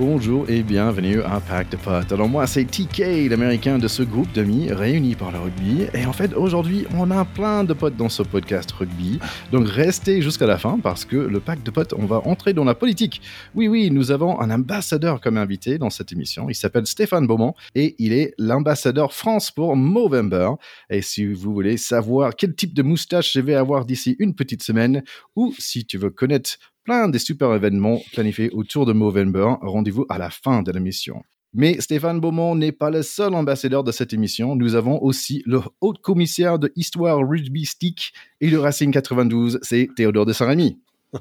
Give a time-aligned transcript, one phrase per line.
[0.00, 2.10] Bonjour et bienvenue à Pack de Potes.
[2.10, 5.88] Alors moi c'est TK, l'américain de ce groupe d'amis réunis par le rugby.
[5.92, 9.18] Et en fait aujourd'hui on a plein de potes dans ce podcast rugby.
[9.52, 12.64] Donc restez jusqu'à la fin parce que le Pack de Potes on va entrer dans
[12.64, 13.20] la politique.
[13.54, 16.48] Oui oui nous avons un ambassadeur comme invité dans cette émission.
[16.48, 20.52] Il s'appelle Stéphane Beaumont et il est l'ambassadeur France pour Movember.
[20.88, 24.62] Et si vous voulez savoir quel type de moustache je vais avoir d'ici une petite
[24.62, 25.02] semaine
[25.36, 29.54] ou si tu veux connaître plein des super événements planifiés autour de Movember.
[29.62, 31.22] Rendez-vous à la fin de l'émission.
[31.52, 34.54] Mais Stéphane Beaumont n'est pas le seul ambassadeur de cette émission.
[34.54, 39.88] Nous avons aussi le haut commissaire de Histoire Rugby Stick et le Racing 92, c'est
[39.96, 40.78] Théodore de Saint-Rémy.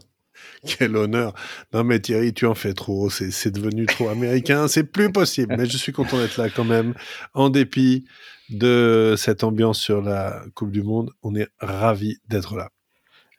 [0.68, 1.34] Quel honneur.
[1.74, 5.56] Non mais Thierry, tu en fais trop, c'est devenu trop américain, c'est plus possible.
[5.58, 6.94] Mais je suis content d'être là quand même,
[7.34, 8.06] en dépit
[8.52, 11.12] de cette ambiance sur la Coupe du Monde.
[11.24, 12.70] On est ravis d'être là.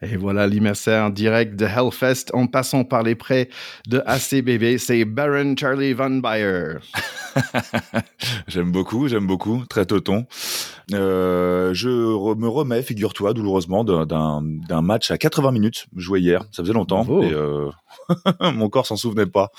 [0.02, 3.50] Et voilà l'immersaire direct de Hellfest en passant par les prêts
[3.86, 6.76] de ACBB, c'est Baron Charlie Van Bayer.
[8.48, 10.26] j'aime beaucoup, j'aime beaucoup, très teuton.
[10.94, 16.44] Euh, je me remets, figure-toi, douloureusement, d'un match à 80 minutes joué hier.
[16.50, 17.70] Ça faisait longtemps et euh,
[18.54, 19.52] mon corps s'en souvenait pas.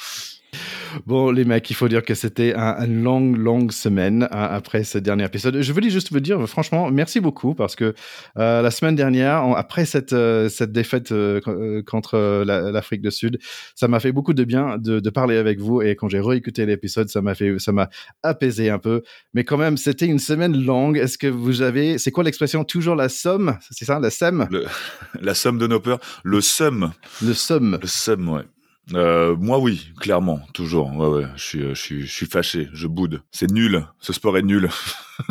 [1.06, 4.98] Bon, les mecs, il faut dire que c'était une longue, longue semaine hein, après ce
[4.98, 5.62] dernier épisode.
[5.62, 7.94] Je voulais juste vous dire, franchement, merci beaucoup parce que
[8.38, 13.40] euh, la semaine dernière, après cette, euh, cette défaite euh, contre l'Afrique du Sud,
[13.76, 16.66] ça m'a fait beaucoup de bien de, de, parler avec vous et quand j'ai réécouté
[16.66, 17.90] l'épisode, ça m'a fait, ça m'a
[18.24, 19.04] apaisé un peu.
[19.34, 20.98] Mais quand même, c'était une semaine longue.
[20.98, 22.64] Est-ce que vous avez, c'est quoi l'expression?
[22.64, 24.48] Toujours la somme, c'est ça, la somme
[25.22, 26.92] La somme de nos peurs, le somme.
[27.22, 27.78] Le somme.
[27.82, 28.44] Le somme, ouais.
[28.94, 30.92] Euh, moi, oui, clairement, toujours.
[30.96, 33.24] Ouais, ouais, je suis, je suis, je suis fâché, je boude.
[33.32, 34.70] C'est nul, ce sport est nul.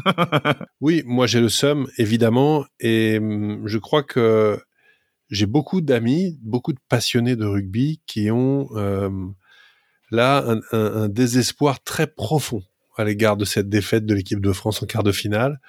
[0.81, 4.59] oui, moi j'ai le seum, évidemment, et hum, je crois que
[5.31, 9.11] j'ai beaucoup d'amis, beaucoup de passionnés de rugby qui ont euh,
[10.11, 12.63] là un, un, un, désespoir très profond
[12.97, 15.61] à l'égard de cette défaite de l'équipe de France en quart de finale.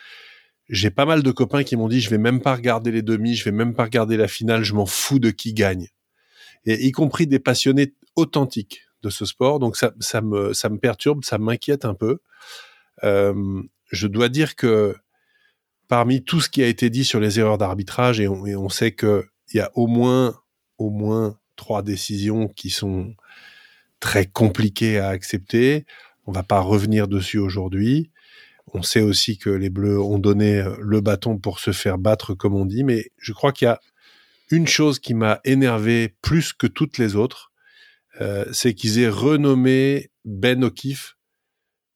[0.69, 3.35] J'ai pas mal de copains qui m'ont dit je vais même pas regarder les demi,
[3.35, 5.87] je vais même pas regarder la finale, je m'en fous de qui gagne
[6.65, 9.59] et y compris des passionnés authentiques de ce sport.
[9.59, 12.19] Donc ça, ça me, ça me perturbe, ça m'inquiète un peu.
[13.03, 13.61] Euh,
[13.91, 14.95] je dois dire que
[15.87, 18.69] parmi tout ce qui a été dit sur les erreurs d'arbitrage, et on, et on
[18.69, 19.23] sait qu'il
[19.53, 20.35] y a au moins,
[20.77, 23.13] au moins trois décisions qui sont
[23.99, 25.85] très compliquées à accepter.
[26.25, 28.11] On va pas revenir dessus aujourd'hui.
[28.73, 32.55] On sait aussi que les Bleus ont donné le bâton pour se faire battre, comme
[32.55, 33.79] on dit, mais je crois qu'il y a
[34.51, 37.51] une chose qui m'a énervé plus que toutes les autres,
[38.19, 41.17] euh, c'est qu'ils aient renommé Ben O'Keefe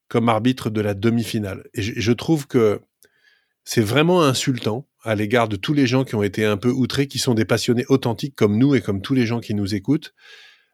[0.07, 1.67] comme arbitre de la demi-finale.
[1.73, 2.79] Et je, trouve que
[3.63, 7.07] c'est vraiment insultant à l'égard de tous les gens qui ont été un peu outrés,
[7.07, 10.13] qui sont des passionnés authentiques comme nous et comme tous les gens qui nous écoutent.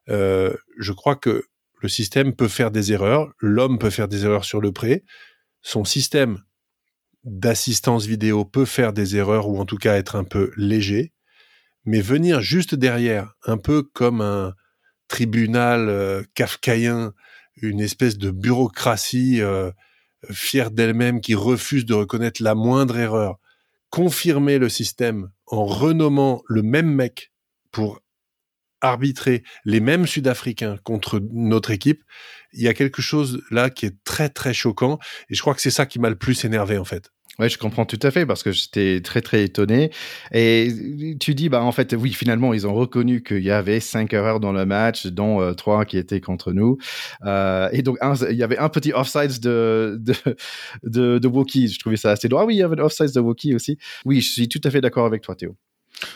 [0.10, 1.46] Euh, je crois que
[1.82, 5.04] le système peut faire des erreurs, l'homme peut faire des erreurs sur le pré,
[5.62, 6.44] son système
[7.24, 11.14] d'assistance vidéo peut faire des erreurs ou en tout cas être un peu léger
[11.86, 14.54] mais venir juste derrière, un peu comme un
[15.08, 17.14] tribunal euh, kafkaïen,
[17.62, 19.72] une espèce de bureaucratie euh,
[20.30, 23.40] fière d'elle-même qui refuse de reconnaître la moindre erreur,
[23.90, 27.32] confirmer le système en renommant le même mec
[27.72, 28.00] pour
[28.82, 32.04] arbitrer les mêmes Sud-Africains contre notre équipe,
[32.52, 34.98] il y a quelque chose là qui est très très choquant
[35.30, 37.12] et je crois que c'est ça qui m'a le plus énervé en fait.
[37.42, 39.90] Ouais, je comprends tout à fait parce que j'étais très très étonné.
[40.32, 44.14] Et tu dis, bah en fait, oui, finalement, ils ont reconnu qu'il y avait cinq
[44.14, 46.78] erreurs dans le match, dont euh, trois qui étaient contre nous.
[47.26, 47.98] Euh, et donc,
[48.30, 50.14] il y avait un petit offside de de,
[50.84, 51.68] de de Wookie.
[51.70, 52.44] Je trouvais ça assez drôle.
[52.44, 53.78] Ah oui, il y avait l'offside de Wookie aussi.
[54.06, 55.56] Oui, je suis tout à fait d'accord avec toi, Théo.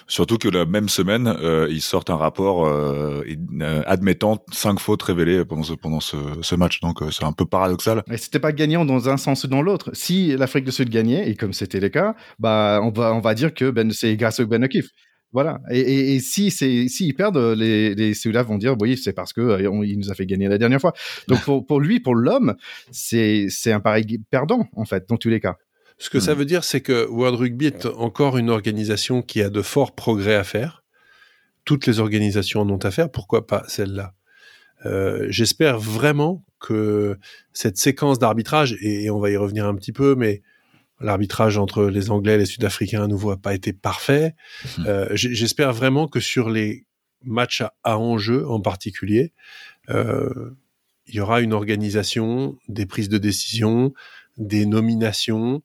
[0.07, 3.23] Surtout que la même semaine, euh, ils sortent un rapport euh,
[3.61, 6.79] euh, admettant cinq fautes révélées pendant ce, match.
[6.79, 8.03] Donc c'est un peu paradoxal.
[8.07, 9.91] Mais c'était pas gagnant dans un sens ou dans l'autre.
[9.93, 13.33] Si l'Afrique du Sud gagnait, et comme c'était le cas, bah on va on va
[13.33, 14.89] dire que ben c'est grâce au Ben O'Keefe.
[15.33, 15.59] Voilà.
[15.69, 18.13] Et, et, et si c'est si ils perdent, les, les
[18.43, 20.93] vont dire oui c'est parce que il nous a fait gagner la dernière fois.
[21.27, 22.55] Donc pour, pour lui, pour l'homme,
[22.91, 25.57] c'est c'est un pareil perdant en fait dans tous les cas.
[25.97, 26.37] Ce que ça hmm.
[26.37, 30.35] veut dire, c'est que World Rugby est encore une organisation qui a de forts progrès
[30.35, 30.83] à faire.
[31.63, 34.13] Toutes les organisations en ont à faire, pourquoi pas celle-là?
[34.85, 37.17] Euh, J'espère vraiment que
[37.53, 40.41] cette séquence d'arbitrage, et, on va y revenir un petit peu, mais
[40.99, 44.35] l'arbitrage entre les Anglais et les Sud-Africains à nouveau n'a pas été parfait.
[44.77, 44.83] Hmm.
[44.87, 46.85] Euh, J'espère vraiment que sur les
[47.23, 49.33] matchs à, à enjeu en particulier,
[49.89, 50.51] euh,
[51.07, 53.93] il y aura une organisation, des prises de décision,
[54.37, 55.61] des nominations,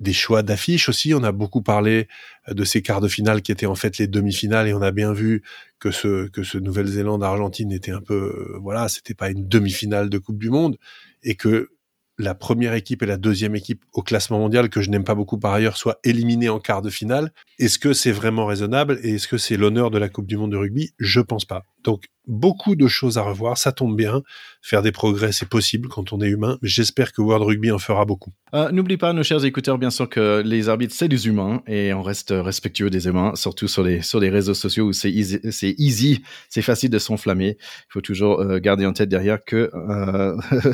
[0.00, 1.14] des choix d'affiches aussi.
[1.14, 2.08] On a beaucoup parlé
[2.48, 5.12] de ces quarts de finale qui étaient en fait les demi-finales et on a bien
[5.12, 5.42] vu
[5.78, 10.18] que ce que ce Nouvelle-Zélande-Argentine était un peu euh, voilà, c'était pas une demi-finale de
[10.18, 10.78] Coupe du Monde
[11.22, 11.70] et que
[12.18, 15.38] la première équipe et la deuxième équipe au classement mondial, que je n'aime pas beaucoup
[15.38, 17.32] par ailleurs, soient éliminées en quart de finale.
[17.58, 20.52] Est-ce que c'est vraiment raisonnable et est-ce que c'est l'honneur de la Coupe du Monde
[20.52, 20.92] de rugby?
[20.98, 21.64] Je pense pas.
[21.84, 24.22] Donc beaucoup de choses à revoir, ça tombe bien.
[24.62, 27.78] Faire des progrès, c'est possible quand on est humain, mais j'espère que World Rugby en
[27.78, 28.32] fera beaucoup.
[28.54, 31.92] Euh, n'oublie pas, nos chers écouteurs, bien sûr que les arbitres, c'est des humains et
[31.92, 36.22] on reste respectueux des humains, surtout sur les, sur les réseaux sociaux où c'est easy,
[36.48, 37.56] c'est facile de s'enflammer.
[37.60, 40.36] Il faut toujours euh, garder en tête derrière que euh,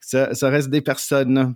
[0.00, 1.54] ça, ça reste des personnes.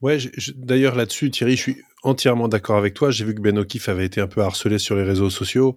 [0.00, 0.18] Ouais,
[0.56, 3.10] d'ailleurs là-dessus, Thierry, je suis entièrement d'accord avec toi.
[3.10, 5.76] J'ai vu que Ben O'Keefe avait été un peu harcelé sur les réseaux sociaux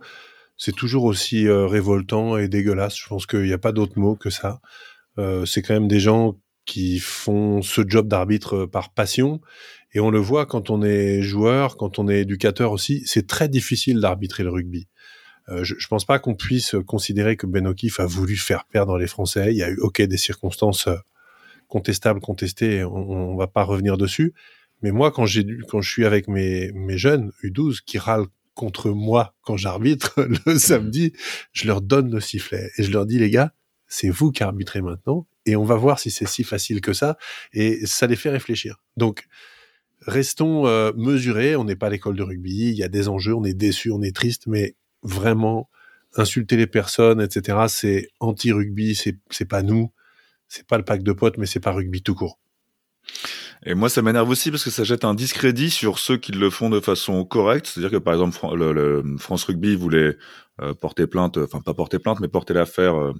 [0.63, 2.95] c'est toujours aussi euh, révoltant et dégueulasse.
[2.95, 4.61] Je pense qu'il n'y a pas d'autre mot que ça.
[5.17, 9.41] Euh, c'est quand même des gens qui font ce job d'arbitre euh, par passion.
[9.93, 13.49] Et on le voit quand on est joueur, quand on est éducateur aussi, c'est très
[13.49, 14.87] difficile d'arbitrer le rugby.
[15.49, 19.07] je, ne pense pas qu'on puisse considérer que Ben O'Keefe a voulu faire perdre les
[19.07, 19.51] Français.
[19.51, 20.87] Il y a eu, ok, des circonstances
[21.67, 24.33] contestables, contestées, on, ne va pas revenir dessus.
[24.81, 25.25] Mais moi, quand
[25.67, 30.57] quand je suis avec mes, mes jeunes U12 qui râlent contre moi quand j'arbitre le
[30.57, 31.13] samedi,
[31.51, 33.53] je leur donne le sifflet et je leur dis les gars,
[33.87, 37.17] c'est vous qui arbitrez maintenant et on va voir si c'est si facile que ça.
[37.53, 38.81] Et ça les fait réfléchir.
[38.97, 39.27] Donc
[40.01, 43.33] restons euh, mesurés, on n'est pas à l'école de rugby, il y a des enjeux,
[43.33, 45.69] on est déçu, on est triste, mais vraiment
[46.15, 47.65] insulter les personnes, etc.
[47.67, 49.91] C'est anti-rugby, c'est c'est pas nous,
[50.47, 52.39] c'est pas le pack de potes, mais c'est pas rugby tout court.
[53.65, 56.49] Et moi, ça m'énerve aussi parce que ça jette un discrédit sur ceux qui le
[56.49, 57.67] font de façon correcte.
[57.67, 60.17] C'est-à-dire que, par exemple, le, France Rugby voulait
[60.61, 63.13] euh, porter plainte, enfin pas porter plainte, mais porter l'affaire, euh,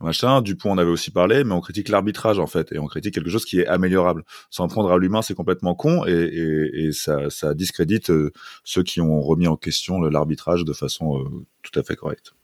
[0.00, 0.42] machin.
[0.42, 3.30] Dupont en avait aussi parlé, mais on critique l'arbitrage en fait, et on critique quelque
[3.30, 4.22] chose qui est améliorable.
[4.50, 8.30] S'en prendre à l'humain, c'est complètement con, et, et, et ça, ça, discrédite euh,
[8.64, 11.24] ceux qui ont remis en question l'arbitrage de façon
[11.62, 12.34] tout à fait correcte.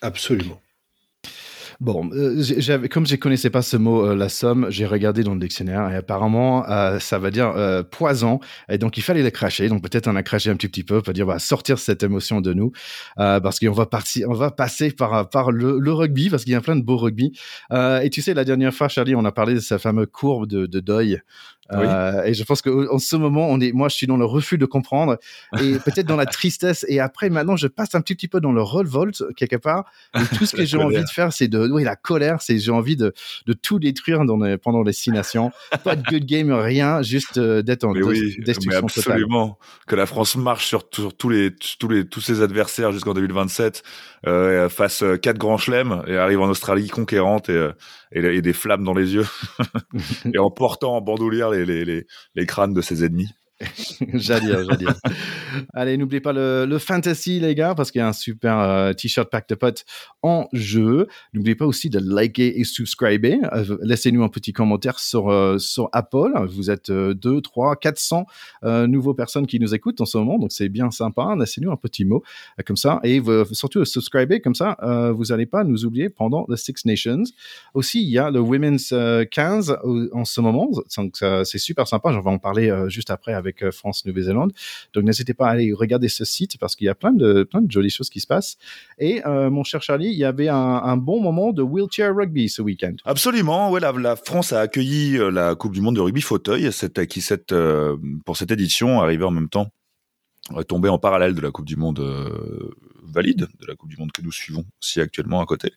[0.00, 0.60] Absolument.
[1.80, 5.40] Bon, euh, comme je connaissais pas ce mot, euh, la somme, j'ai regardé dans le
[5.40, 7.54] dictionnaire et apparemment, euh, ça va dire
[7.90, 8.40] poison.
[8.68, 9.68] Et donc, il fallait le cracher.
[9.68, 12.40] Donc, peut-être on a craché un petit, petit peu pour dire, va sortir cette émotion
[12.40, 12.72] de nous,
[13.16, 16.60] parce qu'on va partir, on va passer par par le, rugby, parce qu'il y a
[16.60, 17.32] plein de beaux rugby.
[17.72, 20.66] et tu sais, la dernière fois, Charlie, on a parlé de sa fameuse courbe de,
[20.66, 21.20] de deuil.
[21.72, 24.58] Euh, et je pense qu'en ce moment, on est, moi, je suis dans le refus
[24.58, 25.18] de comprendre
[25.60, 26.84] et peut-être dans la tristesse.
[26.88, 29.84] Et après, maintenant, je passe un petit, petit peu dans le revolt quelque part.
[30.14, 32.70] Et tout ce que j'ai envie de faire, c'est de, oui, la colère, c'est j'ai
[32.70, 33.12] envie de,
[33.46, 35.52] de tout détruire dans pendant les six nations.
[35.84, 39.58] Pas de good game, rien, juste euh, d'être en oui, destruction mais absolument.
[39.86, 43.82] Que la France marche sur, tous les, tous les, tous ses adversaires jusqu'en 2027,
[44.26, 47.70] euh, fasse euh, quatre grands chelems et arrive en Australie conquérante et,
[48.12, 49.26] et, des flammes dans les yeux
[50.32, 53.30] et en portant en bandoulière les, les, les crânes de ses ennemis.
[54.14, 54.94] j'allais dire, dire.
[55.72, 58.92] Allez, n'oubliez pas le, le, fantasy, les gars, parce qu'il y a un super euh,
[58.92, 59.84] t-shirt pack de potes
[60.22, 61.06] en jeu.
[61.32, 63.38] N'oubliez pas aussi de liker et subscriber.
[63.52, 66.32] Euh, laissez-nous un petit commentaire sur, euh, sur Apple.
[66.48, 68.26] Vous êtes 2, 3, 400
[68.86, 71.34] nouveaux personnes qui nous écoutent en ce moment, donc c'est bien sympa.
[71.38, 72.22] Laissez-nous un petit mot
[72.66, 73.00] comme ça.
[73.04, 73.22] Et
[73.52, 74.76] surtout, subscriber, comme ça,
[75.14, 77.24] vous n'allez pas nous oublier pendant the Six Nations.
[77.74, 78.94] Aussi, il y a le Women's
[79.30, 79.78] 15
[80.12, 82.12] en ce moment, donc c'est super sympa.
[82.12, 84.52] J'en vais en parler juste après avec euh, France Nouvelle-Zélande.
[84.92, 87.90] Donc n'hésitez pas à aller regarder ce site parce qu'il y a plein de jolies
[87.90, 88.56] choses qui se passent.
[88.98, 92.62] Et euh, mon cher Charlie, il y avait un, bon moment de wheelchair rugby ce
[92.62, 92.94] week-end.
[93.04, 96.70] Absolument, ouais, la, France a accueilli euh, la Coupe du Monde de rugby fauteuil,
[97.08, 97.24] qui
[98.24, 99.68] pour cette édition arrivait en même temps,
[100.68, 102.00] tombée en parallèle de la Coupe du Monde
[103.02, 105.72] valide, de la Coupe du Monde que nous suivons aussi actuellement à côté.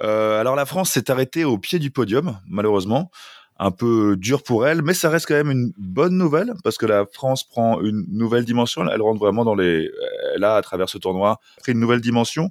[0.00, 3.10] alors la France s'est arrêtée au pied du podium, malheureusement
[3.58, 6.86] un peu dur pour elle, mais ça reste quand même une bonne nouvelle parce que
[6.86, 8.88] la France prend une nouvelle dimension.
[8.88, 9.90] Elle rentre vraiment dans les,
[10.40, 12.50] a à travers ce tournoi pris une nouvelle dimension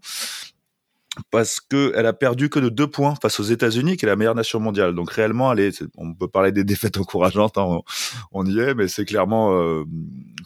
[1.31, 4.15] parce que elle a perdu que de deux points face aux États-Unis, qui est la
[4.15, 4.93] meilleure nation mondiale.
[4.93, 5.53] Donc réellement,
[5.95, 7.79] on peut parler des défaites encourageantes, hein,
[8.31, 9.83] on, y est, mais c'est clairement, euh,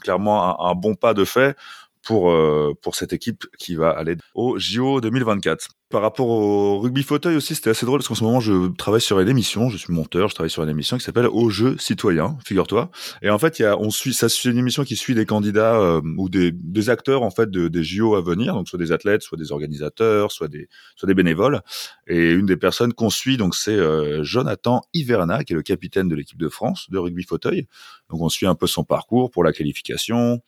[0.07, 1.57] un, bon pas de fait
[2.03, 5.69] pour euh, pour cette équipe qui va aller au JO 2024.
[5.91, 9.01] Par rapport au rugby fauteuil aussi, c'était assez drôle parce qu'en ce moment, je travaille
[9.01, 11.75] sur une émission, je suis monteur, je travaille sur une émission qui s'appelle Au jeu
[11.77, 12.89] citoyen, figure-toi.
[13.21, 15.25] Et en fait, il y a, on suit, ça c'est une émission qui suit des
[15.25, 18.79] candidats euh, ou des, des acteurs en fait de, des JO à venir, donc soit
[18.79, 21.61] des athlètes, soit des organisateurs, soit des, soit des bénévoles.
[22.07, 26.07] Et une des personnes qu'on suit, donc c'est euh, Jonathan Hiverna, qui est le capitaine
[26.07, 27.67] de l'équipe de France de rugby fauteuil.
[28.09, 30.41] Donc on suit un peu son parcours pour la qualification.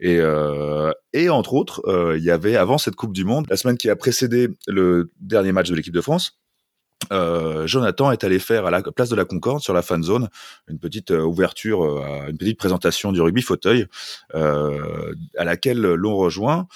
[0.00, 1.82] Et, euh, et entre autres,
[2.16, 5.52] il y avait avant cette Coupe du Monde, la semaine qui a précédé le dernier
[5.52, 6.38] match de l'équipe de France,
[7.12, 10.28] euh, Jonathan est allé faire à la place de la Concorde sur la fan zone
[10.68, 13.86] une petite euh, ouverture, euh, une petite présentation du rugby fauteuil
[14.34, 16.66] à laquelle l'on rejoint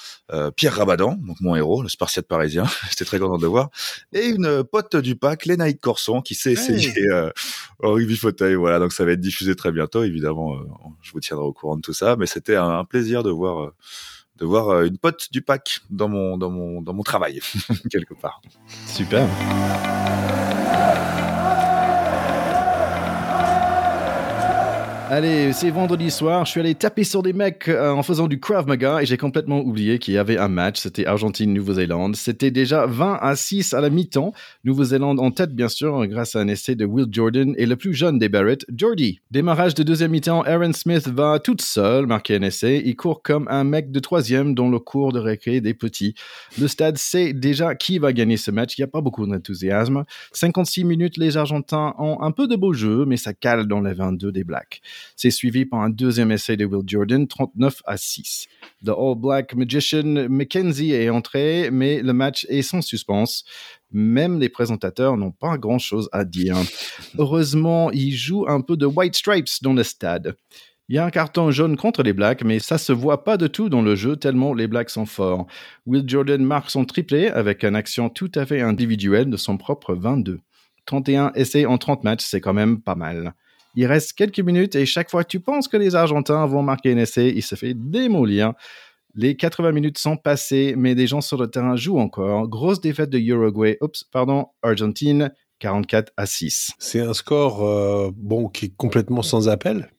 [0.56, 3.70] Pierre Rabadan, donc mon héros, le Spartiate parisien, j'étais très content de le voir,
[4.12, 6.92] et une pote du pack, Lénaïque Corson, qui s'est essayé
[7.80, 8.54] au rugby fauteuil.
[8.54, 10.56] Voilà, donc ça va être diffusé très bientôt, évidemment.
[11.02, 13.72] je vous tiendrai au courant de tout ça, mais c'était un, plaisir de voir
[14.42, 17.40] de voir une pote du pack dans mon dans mon dans mon travail
[17.92, 18.42] quelque part.
[18.88, 19.28] Super.
[25.14, 28.40] Allez, c'est vendredi soir, je suis allé taper sur des mecs euh, en faisant du
[28.40, 32.16] Krav Maga et j'ai complètement oublié qu'il y avait un match, c'était Argentine-Nouvelle-Zélande.
[32.16, 34.32] C'était déjà 20 à 6 à la mi-temps.
[34.64, 37.92] Nouvelle-Zélande en tête, bien sûr, grâce à un essai de Will Jordan et le plus
[37.92, 39.20] jeune des Barrett, Jordy.
[39.30, 42.80] Démarrage de deuxième mi-temps, Aaron Smith va toute seule marquer un essai.
[42.82, 46.14] Il court comme un mec de troisième dans le cours de récré des petits.
[46.58, 50.04] Le stade sait déjà qui va gagner ce match, il n'y a pas beaucoup d'enthousiasme.
[50.32, 53.92] 56 minutes, les Argentins ont un peu de beau jeu, mais ça cale dans les
[53.92, 54.80] 22 des Blacks.
[55.16, 58.46] C'est suivi par un deuxième essai de Will Jordan, 39 à 6.
[58.84, 63.44] The All Black Magician Mackenzie est entré, mais le match est sans suspense.
[63.90, 66.56] Même les présentateurs n'ont pas grand-chose à dire.
[67.18, 70.34] Heureusement, il joue un peu de White Stripes dans le stade.
[70.88, 73.46] Il y a un carton jaune contre les Blacks, mais ça se voit pas de
[73.46, 75.46] tout dans le jeu tellement les Blacks sont forts.
[75.86, 79.94] Will Jordan marque son triplé avec une action tout à fait individuelle de son propre
[79.94, 80.40] 22.
[80.84, 83.34] 31 essais en 30 matchs, c'est quand même pas mal.
[83.74, 86.92] Il reste quelques minutes et chaque fois que tu penses que les Argentins vont marquer
[86.92, 88.52] un essai, il se fait démolir.
[89.14, 92.48] Les 80 minutes sont passées, mais des gens sur le terrain jouent encore.
[92.48, 96.72] Grosse défaite de Uruguay, oups, pardon, Argentine, 44 à 6.
[96.78, 99.90] C'est un score euh, bon qui est complètement sans appel.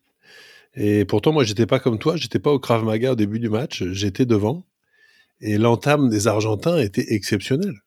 [0.76, 3.50] Et pourtant, moi, j'étais pas comme toi, j'étais pas au Krav Maga au début du
[3.50, 4.66] match, j'étais devant.
[5.42, 7.82] Et l'entame des Argentins était exceptionnelle.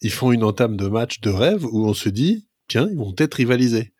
[0.00, 3.12] Ils font une entame de match de rêve où on se dit, tiens, ils vont
[3.12, 3.92] peut-être rivaliser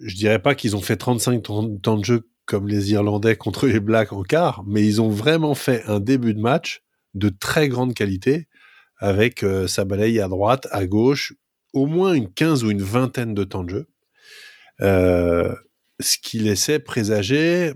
[0.00, 1.42] je dirais pas qu'ils ont fait 35
[1.82, 5.54] temps de jeu comme les Irlandais contre les Blacks en quart, mais ils ont vraiment
[5.54, 6.82] fait un début de match
[7.14, 8.48] de très grande qualité
[8.96, 11.34] avec euh, sa balaye à droite, à gauche,
[11.72, 13.88] au moins une quinze ou une vingtaine de temps de jeu.
[14.80, 15.54] Euh,
[16.00, 17.72] ce qui laissait présager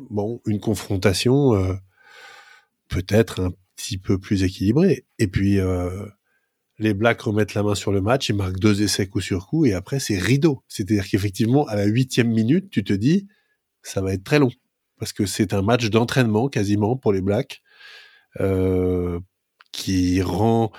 [0.47, 1.75] une confrontation euh,
[2.89, 5.07] peut-être un petit peu plus équilibrée.
[5.19, 5.59] Et puis
[6.79, 9.65] les Blacks remettent la main sur le match, ils marquent deux essais coup sur coup,
[9.65, 10.63] et après c'est rideau.
[10.69, 13.29] C'est-à-dire qu'effectivement, à la huitième minute, tu te dis,
[13.83, 14.51] ça va être très long.
[14.99, 17.63] Parce que c'est un match d'entraînement quasiment pour les Blacks,
[18.41, 19.21] euh,
[19.73, 20.73] qui rend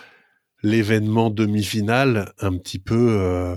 [0.64, 3.56] l'événement demi-finale un petit peu euh,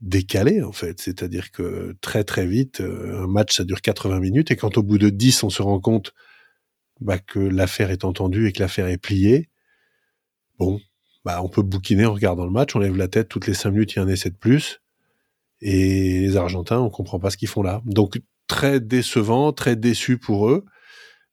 [0.00, 1.00] décalé en fait.
[1.00, 4.82] C'est-à-dire que très très vite, euh, un match ça dure 80 minutes, et quand au
[4.82, 6.14] bout de 10 on se rend compte
[7.00, 9.50] bah, que l'affaire est entendue et que l'affaire est pliée,
[10.58, 10.80] bon,
[11.24, 13.70] bah, on peut bouquiner en regardant le match, on lève la tête toutes les cinq
[13.70, 14.80] minutes, il y a un essai de plus.
[15.60, 17.82] Et les Argentins, on comprend pas ce qu'ils font là.
[17.84, 20.64] Donc très décevant, très déçu pour eux.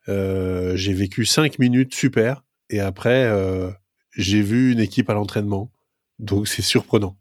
[0.08, 3.72] Euh, j'ai vécu cinq minutes super, et après euh,
[4.12, 5.72] j'ai vu une équipe à l'entraînement.
[6.20, 7.18] Donc c'est surprenant.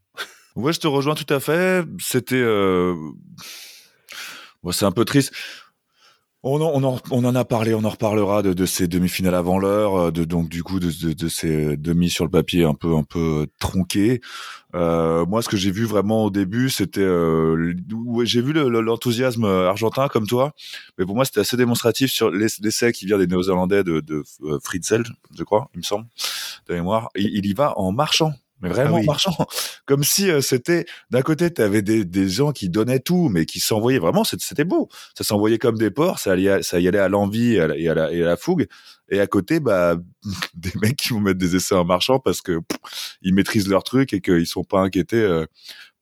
[0.57, 1.85] Ouais, je te rejoins tout à fait.
[1.99, 2.95] C'était, euh...
[4.71, 5.33] c'est un peu triste.
[6.47, 9.97] On en, on, en, a parlé, on en reparlera de, de ces demi-finales avant l'heure,
[9.97, 13.03] euh, de donc du coup de, de, ces demi sur le papier un peu un
[13.03, 14.21] peu tronqués.
[14.75, 17.73] Euh, moi, ce que j'ai vu vraiment au début, c'était euh,
[18.25, 20.53] j'ai vu l'enthousiasme argentin comme toi,
[20.99, 25.45] mais pour moi c'était assez démonstratif sur l'essai qui vient des Néo-Zélandais de, de je
[25.45, 26.05] crois, il me semble,
[26.69, 27.09] de mémoire.
[27.17, 28.35] il y va en marchant
[28.65, 29.37] mais vraiment ah marchant.
[29.87, 33.45] Comme si euh, c'était d'un côté, tu avais des, des, gens qui donnaient tout, mais
[33.45, 34.25] qui s'envoyaient vraiment.
[34.25, 34.89] C'était beau.
[35.17, 36.19] Ça s'envoyait comme des porcs.
[36.19, 38.67] Ça, allait, ça y allait à l'envie et, à la, et à la fougue.
[39.11, 39.97] Et à côté, bah,
[40.55, 42.61] des mecs qui vont mettre des essais en marchant parce que
[43.23, 45.45] ils maîtrisent leur truc et qu'ils sont pas inquiétés euh,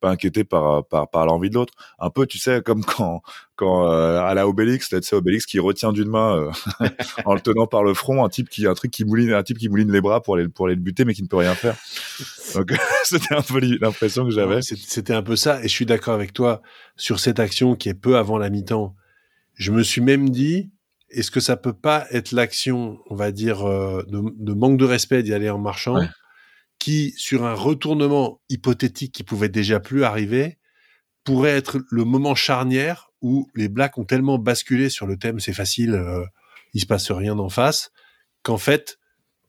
[0.02, 1.72] pas inquiété par par, par l'envie de l'autre.
[1.98, 3.22] Un peu, tu sais, comme quand
[3.56, 6.86] quand euh, à la Obélix, tu sais Obélix qui retient d'une main euh,
[7.24, 9.58] en le tenant par le front un type qui un truc qui mouline un type
[9.58, 11.54] qui mouline les bras pour aller pour aller le buter mais qui ne peut rien
[11.54, 11.76] faire.
[12.54, 12.72] Donc
[13.04, 14.60] c'était un peu l'impression que j'avais.
[14.62, 16.60] C'était un peu ça et je suis d'accord avec toi
[16.96, 18.94] sur cette action qui est peu avant la mi-temps.
[19.54, 20.70] Je me suis même dit
[21.10, 25.22] est-ce que ça peut pas être l'action, on va dire, euh, de, manque de respect
[25.22, 25.96] d'y aller en marchant
[26.82, 30.58] qui, sur un retournement hypothétique qui pouvait déjà plus arriver,
[31.22, 35.52] pourrait être le moment charnière où les Blacks ont tellement basculé sur le thème c'est
[35.52, 36.24] facile, euh,
[36.74, 37.92] il se passe rien d'en face,
[38.42, 38.98] qu'en fait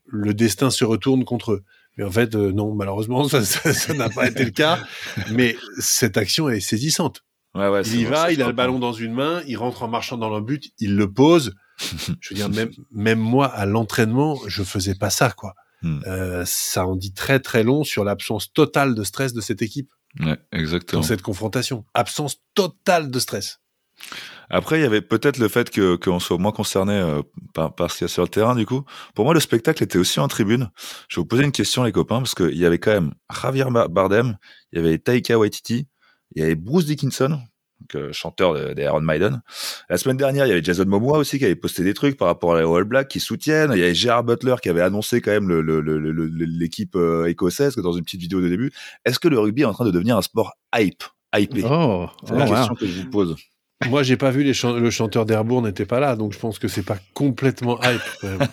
[0.06, 1.64] le destin se retourne contre eux.
[1.98, 4.78] Mais en fait, euh, non, malheureusement, ça n'a pas été le cas.
[5.32, 7.24] Mais cette action est saisissante.
[7.56, 9.88] Ouais, ouais, il y va, il a le ballon dans une main, il rentre en
[9.88, 11.56] marchant dans le but, il le pose.
[12.20, 15.56] je veux dire, même, même moi, à l'entraînement, je faisais pas ça, quoi.
[15.84, 16.44] Hmm.
[16.46, 19.90] ça en dit très très long sur l'absence totale de stress de cette équipe.
[20.20, 21.02] Ouais, exactement.
[21.02, 21.86] Dans cette confrontation.
[21.94, 23.60] Absence totale de stress.
[24.50, 27.22] Après, il y avait peut-être le fait que qu'on soit moins concerné euh,
[27.54, 28.84] par, par ce qu'il y a sur le terrain, du coup.
[29.16, 30.70] Pour moi, le spectacle était aussi en tribune.
[31.08, 33.66] Je vais vous poser une question, les copains, parce qu'il y avait quand même Javier
[33.90, 34.38] Bardem,
[34.72, 35.88] il y avait Taika Waititi,
[36.36, 37.40] il y avait Bruce Dickinson,
[37.96, 39.42] euh, chanteur d'Aaron Maiden.
[39.90, 42.28] La semaine dernière, il y avait Jason Momoa aussi qui avait posté des trucs par
[42.28, 43.72] rapport à les All Blacks qui soutiennent.
[43.74, 48.04] Il y avait Gerard Butler qui avait annoncé quand même l'équipe euh, écossaise dans une
[48.04, 48.72] petite vidéo de début.
[49.06, 51.04] Est-ce que le rugby est en train de devenir un sport hype,
[51.36, 53.36] hypé oh, C'est la oh, question que je vous pose.
[53.90, 56.68] Moi, j'ai pas vu les le chanteur d'Airbourg n'était pas là, donc je pense que
[56.68, 58.02] c'est pas complètement hype.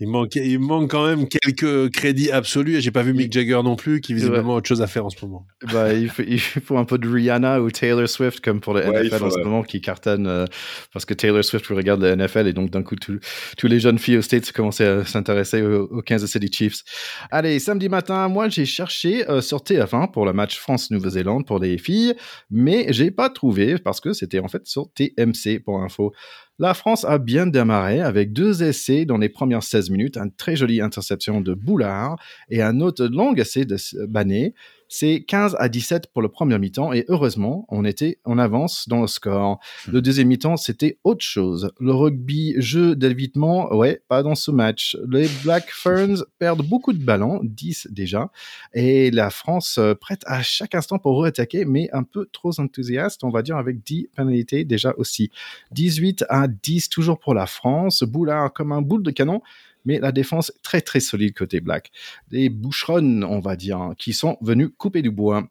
[0.00, 2.76] il manque, il manque quand même quelques crédits absolus.
[2.76, 5.06] Et j'ai pas vu Mick Jagger non plus, qui visiblement a autre chose à faire
[5.06, 5.46] en ce moment.
[5.72, 8.82] Bah, il, faut, il faut un peu de Rihanna ou Taylor Swift comme pour le
[8.82, 10.46] NFL en ce moment qui cartonne euh,
[10.92, 14.18] parce que Taylor Swift regarde le NFL et donc d'un coup tous les jeunes filles
[14.18, 16.82] aux States commençaient à s'intéresser aux, Kansas City Chiefs.
[17.30, 21.78] Allez, samedi matin, moi j'ai cherché euh, sur TF1 pour le match France-Nouvelle-Zélande pour les
[21.78, 22.14] filles,
[22.50, 26.12] mais j'ai pas trouvé parce que c'était en fait sur TMC pour info.
[26.58, 30.54] La France a bien démarré avec deux essais dans les premières 16 minutes, une très
[30.54, 32.16] jolie interception de Boulard
[32.48, 33.76] et un autre long essai de
[34.06, 34.54] Banet.
[34.96, 39.00] C'est 15 à 17 pour le premier mi-temps et heureusement, on était en avance dans
[39.00, 39.58] le score.
[39.88, 39.90] Hmm.
[39.90, 41.72] Le deuxième mi-temps, c'était autre chose.
[41.80, 44.96] Le rugby, jeu d'évitement, ouais, pas dans ce match.
[45.10, 48.30] Les Black Ferns perdent beaucoup de ballons, 10 déjà,
[48.72, 53.24] et la France euh, prête à chaque instant pour re-attaquer, mais un peu trop enthousiaste,
[53.24, 55.32] on va dire, avec 10 pénalités déjà aussi.
[55.72, 58.04] 18 à 10 toujours pour la France.
[58.04, 59.42] Boulard comme un boule de canon
[59.84, 61.90] mais la défense très très solide côté Black.
[62.28, 65.48] Des boucherons, on va dire, qui sont venus couper du bois.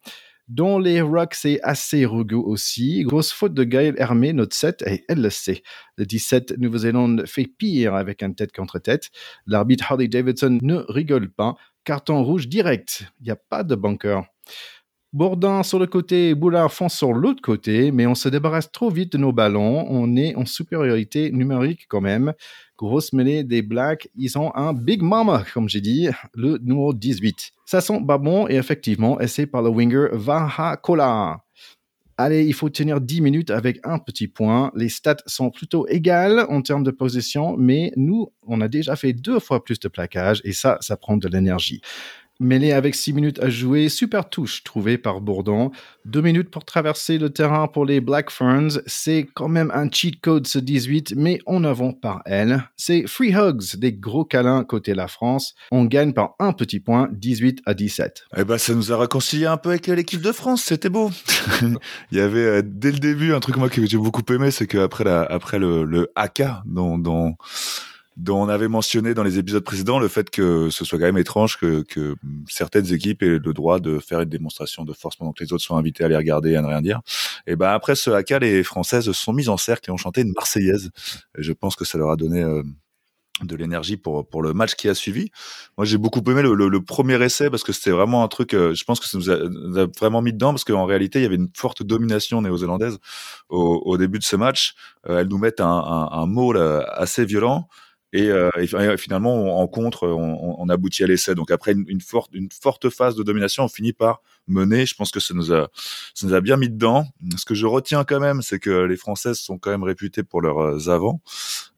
[0.49, 3.03] Dans les Rocks, c'est assez rugueux aussi.
[3.03, 5.63] Grosse faute de Gaël Hermé, notre 7, et elle le sait.
[5.97, 9.09] Le 17, Nouvelle-Zélande fait pire avec un tête contre tête.
[9.47, 11.55] L'arbitre Harley Davidson ne rigole pas.
[11.85, 13.05] Carton rouge direct.
[13.21, 14.25] Il n'y a pas de bunker.
[15.13, 19.13] Bourdin sur le côté, Boulard fonce sur l'autre côté, mais on se débarrasse trop vite
[19.13, 19.85] de nos ballons.
[19.87, 22.33] On est en supériorité numérique quand même.
[22.77, 27.51] Grosse mêlée des Blacks, ils ont un Big Mama, comme j'ai dit, le numéro 18.
[27.65, 31.43] Ça sent pas bon et effectivement, essayé par le winger Vaha Kola.
[32.17, 34.71] Allez, il faut tenir 10 minutes avec un petit point.
[34.75, 39.13] Les stats sont plutôt égales en termes de position, mais nous, on a déjà fait
[39.13, 41.81] deux fois plus de plaquage et ça, ça prend de l'énergie.
[42.43, 45.71] Mêlé avec 6 minutes à jouer, super touche trouvée par Bourdon.
[46.05, 48.81] 2 minutes pour traverser le terrain pour les Black Ferns.
[48.85, 52.63] C'est quand même un cheat code ce 18, mais en avant par elle.
[52.75, 55.55] C'est Free Hugs, des gros câlins côté la France.
[55.71, 58.25] On gagne par un petit point, 18 à 17.
[58.37, 61.11] Eh ben, ça nous a réconcilié un peu avec l'équipe de France, c'était beau.
[62.11, 64.67] Il y avait euh, dès le début un truc moi que j'ai beaucoup aimé, c'est
[64.67, 67.35] qu'après après le, le AK dont, dont
[68.15, 71.17] dont on avait mentionné dans les épisodes précédents le fait que ce soit quand même
[71.17, 72.15] étrange que, que
[72.47, 75.63] certaines équipes aient le droit de faire une démonstration de force pendant que les autres
[75.63, 77.01] sont invités à les regarder et à ne rien dire.
[77.47, 80.21] Et ben après ce haka, les Françaises se sont mises en cercle et ont chanté
[80.21, 80.91] une Marseillaise.
[81.37, 82.61] Et je pense que ça leur a donné euh,
[83.41, 85.31] de l'énergie pour pour le match qui a suivi.
[85.77, 88.53] Moi, j'ai beaucoup aimé le, le, premier essai parce que c'était vraiment un truc.
[88.53, 89.29] Euh, je pense que ça nous
[89.79, 92.99] a, vraiment mis dedans parce qu'en réalité, il y avait une forte domination néo-zélandaise
[93.49, 94.75] au, au, début de ce match.
[95.09, 97.67] Euh, elles nous mettent un, un, un mot assez violent.
[98.13, 98.49] Et, euh,
[98.97, 101.33] finalement, en contre, on, on, aboutit à l'essai.
[101.33, 104.85] Donc après une, forte, une forte phase de domination, on finit par mener.
[104.85, 105.69] Je pense que ça nous a,
[106.13, 107.07] ça nous a bien mis dedans.
[107.37, 110.41] Ce que je retiens quand même, c'est que les Françaises sont quand même réputées pour
[110.41, 111.21] leurs euh, avants.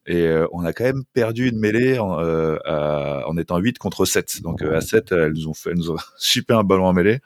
[0.07, 4.05] Et euh, on a quand même perdu une mêlée en, euh, en étant 8 contre
[4.05, 4.41] 7.
[4.41, 7.21] Donc à 7, elles nous ont fait, elles nous ont chipé un ballon en mêlée.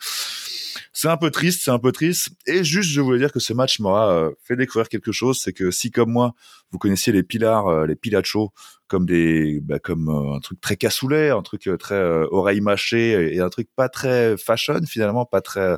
[1.02, 2.28] C'est un peu triste, c'est un peu triste.
[2.46, 5.54] Et juste, je voulais dire que ce match m'aura euh, fait découvrir quelque chose, c'est
[5.54, 6.34] que si comme moi,
[6.72, 8.52] vous connaissiez les pilars, euh, les pilachos,
[8.90, 13.40] comme des, bah, comme euh, un truc très cassoulet, un truc très oreille mâchée et
[13.40, 15.78] un truc pas très fashion finalement, pas très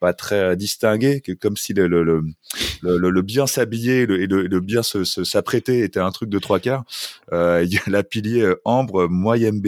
[0.00, 4.60] pas très distingué, que comme si le, le, le, le, bien s'habiller et le, le,
[4.60, 6.84] bien se, s'apprêter était un truc de trois quarts.
[7.32, 9.60] Euh, il y a la pilier euh, Ambre Moyembe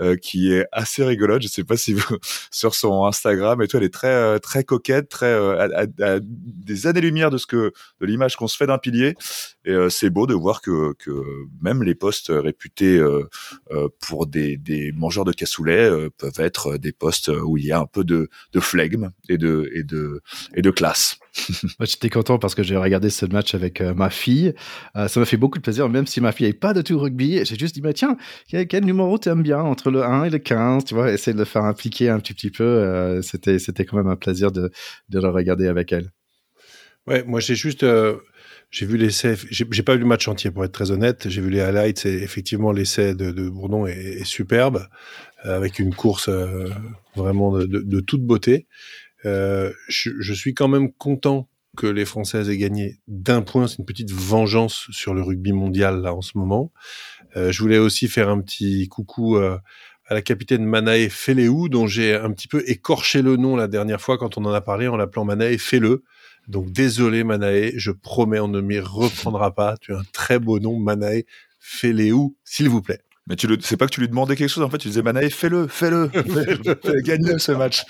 [0.00, 1.42] euh, qui est assez rigolote.
[1.42, 2.16] Je sais pas si vous
[2.50, 5.86] sur son Instagram et tout, elle est très euh, très coquette, très à,
[6.20, 9.14] des années-lumière de ce que de l'image qu'on se fait d'un pilier.
[9.64, 11.10] Et c'est beau de voir que, que
[11.60, 13.02] même les postes réputés
[14.00, 17.86] pour des, des mangeurs de cassoulet peuvent être des postes où il y a un
[17.86, 20.20] peu de, de flegme et de et de,
[20.54, 21.18] et de classe.
[21.78, 24.54] Moi, j'étais content parce que j'ai regardé ce match avec euh, ma fille.
[24.96, 26.98] Euh, ça m'a fait beaucoup de plaisir, même si ma fille n'est pas de tout
[26.98, 27.44] rugby.
[27.44, 28.16] J'ai juste dit, bah, tiens,
[28.48, 31.38] quel, numéro tu aimes bien entre le 1 et le 15 Tu vois, essayer de
[31.38, 32.64] le faire impliquer un petit, petit peu.
[32.64, 34.70] Euh, c'était, c'était quand même un plaisir de,
[35.08, 36.10] de le regarder avec elle.
[37.06, 37.84] Ouais, moi, j'ai juste
[38.70, 39.36] j'ai vu l'essai.
[39.50, 41.28] J'ai pas vu le match entier pour être très honnête.
[41.28, 44.88] J'ai vu les highlights et effectivement l'essai de, de, Bourdon est, superbe
[45.44, 46.28] avec une course
[47.14, 48.66] vraiment de, de, toute beauté.
[49.26, 53.68] Je, je, suis quand même content que les Françaises aient gagné d'un point.
[53.68, 56.72] C'est une petite vengeance sur le rugby mondial là en ce moment.
[57.36, 59.58] Euh, je voulais aussi faire un petit coucou euh,
[60.06, 64.00] à la capitaine Manae Feleou, dont j'ai un petit peu écorché le nom la dernière
[64.00, 65.98] fois quand on en a parlé en l'appelant Manae Fele.
[66.48, 69.76] Donc désolé Manae, je promets on ne m'y reprendra pas.
[69.80, 71.22] Tu as un très beau nom Manae
[71.60, 73.05] Feleou, s'il vous plaît.
[73.28, 75.02] Mais tu le, c'est pas que tu lui demandais quelque chose, en fait, tu disais,
[75.02, 76.08] Manaï, fais-le, fais-le,
[76.84, 77.84] fais gagne ce match.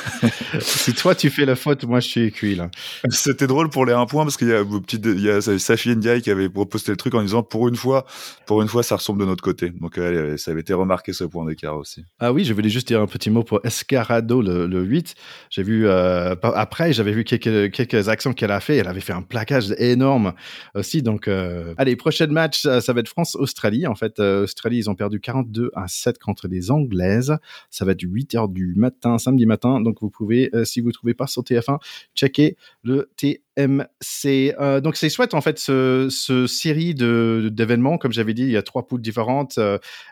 [0.60, 2.70] si toi tu fais la faute, moi je suis cuit là.
[3.10, 5.96] C'était drôle pour les 1 point parce qu'il y a, petite, il y a Safi
[5.96, 8.06] Ndiaye qui avait proposé le truc en disant, pour une fois,
[8.46, 9.70] pour une fois, ça ressemble de notre côté.
[9.70, 9.96] Donc,
[10.36, 12.04] ça avait été remarqué ce point d'écart aussi.
[12.20, 15.14] Ah oui, je voulais juste dire un petit mot pour Escarado, le, le 8.
[15.50, 18.76] J'ai vu, euh, après, j'avais vu quelques, quelques actions qu'elle a fait.
[18.76, 20.32] Elle avait fait un plaquage énorme
[20.74, 21.02] aussi.
[21.02, 23.86] Donc, euh, allez, prochain match, ça, va être France-Australie.
[23.86, 27.36] En fait, euh, l'Australie, ils ont perdu 42 à 7 contre les Anglaises.
[27.70, 29.80] Ça va être 8 h du matin, samedi matin.
[29.80, 31.78] Donc, vous pouvez, euh, si vous ne trouvez pas sur TF1,
[32.14, 33.38] checker le TF1
[34.00, 38.50] c'est donc c'est chouette en fait ce, ce série de d'événements comme j'avais dit il
[38.50, 39.58] y a trois poules différentes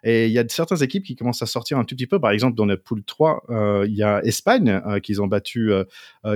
[0.02, 2.18] et il y a certaines équipes qui commencent à sortir un tout petit peu.
[2.18, 5.70] Par exemple dans la poule 3 il y a Espagne qu'ils ont battu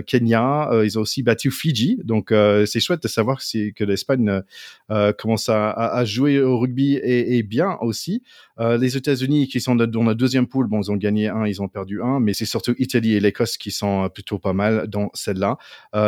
[0.07, 1.99] Kenya ils ont aussi battu Fidji.
[2.05, 2.33] Donc
[2.66, 4.42] c'est chouette de savoir si, que l'Espagne
[4.90, 8.23] euh, commence à, jouer au rugby et, bien aussi.
[8.59, 11.68] Les États-Unis qui sont dans la deuxième poule bon ils ont gagné un ils ont
[11.68, 15.57] perdu un mais c'est surtout Italie et l'Écosse qui sont plutôt pas mal dans celle-là.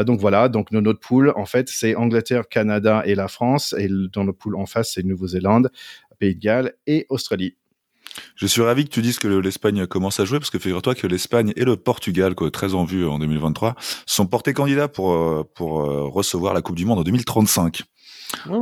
[0.04, 3.74] Donc voilà donc nos poule, en fait, c'est Angleterre, Canada et la France.
[3.78, 5.70] Et dans le pool en face, c'est Nouvelle-Zélande,
[6.18, 7.56] Pays de Galles et Australie.
[8.36, 11.06] Je suis ravi que tu dises que l'Espagne commence à jouer parce que figure-toi que
[11.06, 13.74] l'Espagne et le Portugal, très en vue en 2023,
[14.06, 17.82] sont portés candidats pour, euh, pour euh, recevoir la Coupe du Monde en 2035.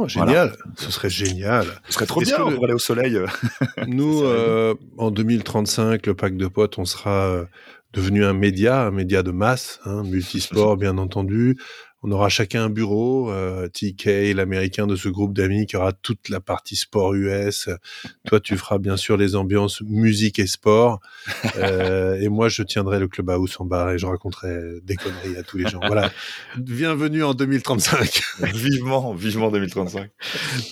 [0.07, 1.67] génial, ce serait génial.
[1.87, 3.19] Ce serait trop bien, pour aller au soleil.
[3.87, 7.45] Nous, euh, en 2035, le pack de potes, on sera
[7.93, 11.59] devenu un média, un média de masse, hein, multisport bien entendu,
[12.03, 13.31] on aura chacun un bureau.
[13.31, 17.69] Euh, TK, l'américain de ce groupe d'amis, qui aura toute la partie sport US.
[18.27, 21.01] Toi, tu feras bien sûr les ambiances musique et sport.
[21.57, 25.43] Euh, et moi, je tiendrai le clubhouse en bas et je raconterai des conneries à
[25.43, 25.81] tous les gens.
[25.87, 26.11] Voilà.
[26.57, 28.23] Bienvenue en 2035.
[28.55, 30.11] vivement, vivement 2035.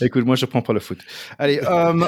[0.00, 0.98] Écoute, moi, je prends pas le foot.
[1.38, 2.04] Allez, euh,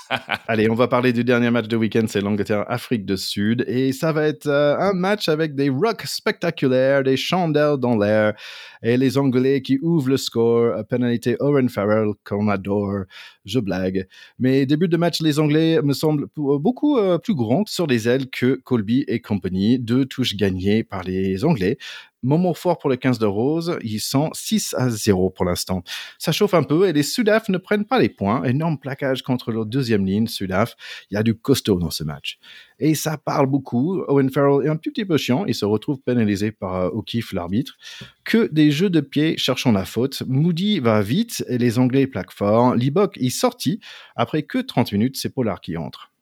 [0.46, 2.04] allez, on va parler du dernier match de week-end.
[2.06, 3.64] C'est l'Angleterre-Afrique du Sud.
[3.66, 8.34] Et ça va être un match avec des rocks spectaculaires, des chandelles dans l'air
[8.82, 13.04] et les Anglais qui ouvrent le score, à pénalité Owen Farrell qu'on adore,
[13.44, 14.06] je blague.
[14.38, 18.28] Mais début de match, les Anglais me semblent beaucoup euh, plus grands sur les ailes
[18.30, 21.78] que Colby et compagnie, deux touches gagnées par les Anglais.
[22.22, 25.84] Moment fort pour le 15 de Rose, ils sont 6 à 0 pour l'instant.
[26.18, 28.42] Ça chauffe un peu et les Sudaf ne prennent pas les points.
[28.42, 30.74] Énorme plaquage contre leur deuxième ligne, Sudaf.
[31.10, 32.40] Il y a du costaud dans ce match.
[32.78, 34.02] Et ça parle beaucoup.
[34.08, 35.44] Owen Farrell est un petit peu chiant.
[35.46, 37.76] Il se retrouve pénalisé par euh, O'Keefe, l'arbitre.
[38.24, 40.22] Que des jeux de pied cherchant la faute.
[40.26, 42.74] Moody va vite et les Anglais plaquent fort.
[42.74, 43.80] Libok est sorti.
[44.16, 46.12] Après que 30 minutes, c'est Pollard qui entre.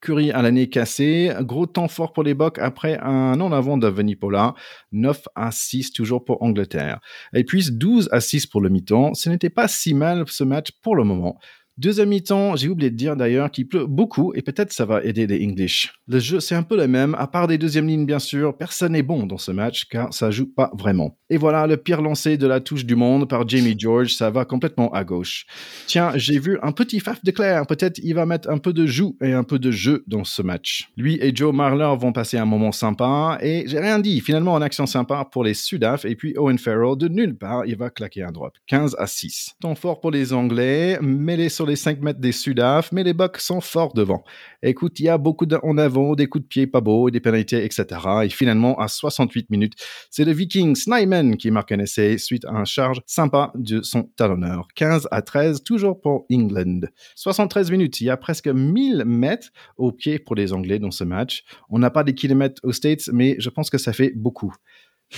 [0.00, 1.32] Curry à l'année cassée.
[1.40, 4.54] Gros temps fort pour les Bocs après un an avant de Venipola.
[4.92, 7.00] 9 à 6 toujours pour Angleterre.
[7.34, 9.14] Et puis 12 à 6 pour le mi-temps.
[9.14, 11.38] Ce n'était pas si mal ce match pour le moment.
[11.80, 15.26] Deuxième mi-temps, j'ai oublié de dire d'ailleurs qu'il pleut beaucoup et peut-être ça va aider
[15.26, 15.94] les English.
[16.08, 18.92] Le jeu c'est un peu le même, à part des deuxièmes lignes bien sûr, personne
[18.92, 21.16] n'est bon dans ce match car ça joue pas vraiment.
[21.30, 24.44] Et voilà le pire lancé de la touche du monde par Jamie George, ça va
[24.44, 25.46] complètement à gauche.
[25.86, 28.84] Tiens, j'ai vu un petit faf de Claire, peut-être il va mettre un peu de
[28.86, 30.90] joue et un peu de jeu dans ce match.
[30.98, 34.60] Lui et Joe Marler vont passer un moment sympa et j'ai rien dit, finalement en
[34.60, 38.22] action sympa pour les Sudaf et puis Owen Farrell de nulle part, il va claquer
[38.22, 38.52] un drop.
[38.66, 39.54] 15 à 6.
[39.62, 43.38] Temps fort pour les Anglais, mêlés sur les 5 mètres des Sudaf, mais les Bucks
[43.38, 44.24] sont forts devant.
[44.62, 47.64] Écoute, il y a beaucoup en avant, des coups de pied pas beaux, des pénalités,
[47.64, 47.86] etc.
[48.24, 49.74] Et finalement, à 68 minutes,
[50.10, 54.02] c'est le Viking Snyman qui marque un essai suite à un charge sympa de son
[54.16, 54.68] talonneur.
[54.74, 56.80] 15 à 13, toujours pour England.
[57.14, 61.04] 73 minutes, il y a presque 1000 mètres au pied pour les Anglais dans ce
[61.04, 61.44] match.
[61.70, 64.54] On n'a pas des kilomètres aux States, mais je pense que ça fait beaucoup.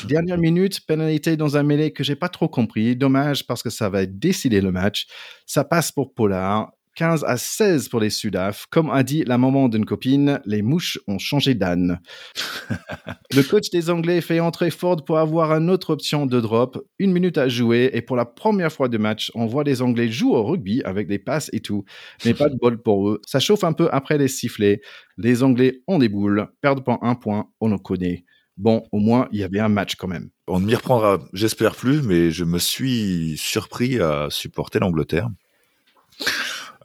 [0.07, 2.97] Dernière minute, pénalité dans un mêlée que j'ai pas trop compris.
[2.97, 5.07] Dommage parce que ça va décider le match.
[5.47, 6.73] Ça passe pour Pollard.
[6.97, 8.67] 15 à 16 pour les Sudaf.
[8.71, 12.01] Comme a dit la maman d'une copine, les mouches ont changé d'âne.
[13.35, 16.79] le coach des Anglais fait entrer Ford pour avoir une autre option de drop.
[16.99, 20.09] Une minute à jouer et pour la première fois de match, on voit les Anglais
[20.09, 21.85] jouer au rugby avec des passes et tout.
[22.25, 23.21] Mais pas de bol pour eux.
[23.27, 24.83] Ça chauffe un peu après les sifflets.
[25.17, 28.25] Les Anglais ont des boules, perdent pas un point, on en connaît.
[28.57, 30.31] Bon, au moins, il y avait un match quand même.
[30.47, 35.29] On ne m'y reprendra, j'espère plus, mais je me suis surpris à supporter l'Angleterre.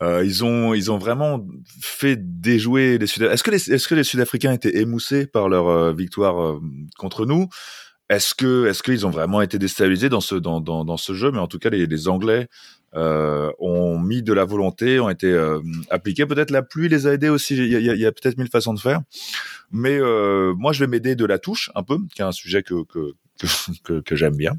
[0.03, 1.45] Euh, ils ont ils ont vraiment
[1.81, 3.23] fait déjouer les Sud.
[3.23, 6.59] Est-ce que les est-ce que les Sud-Africains étaient émoussés par leur euh, victoire euh,
[6.97, 7.47] contre nous?
[8.09, 11.31] Est-ce que est-ce qu'ils ont vraiment été déstabilisés dans ce dans, dans, dans ce jeu?
[11.31, 12.47] Mais en tout cas, les, les Anglais
[12.95, 16.25] euh, ont mis de la volonté, ont été euh, appliqués.
[16.25, 17.55] Peut-être la pluie les a aidés aussi.
[17.55, 19.01] Il y a, y a peut-être mille façons de faire.
[19.71, 22.63] Mais euh, moi, je vais m'aider de la touche un peu, qui est un sujet
[22.63, 23.13] que que
[23.83, 24.53] que, que j'aime bien,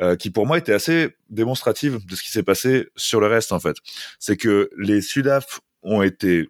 [0.00, 3.52] euh, qui pour moi était assez démonstrative de ce qui s'est passé sur le reste
[3.52, 3.76] en fait.
[4.18, 6.48] C'est que les Sudaf ont été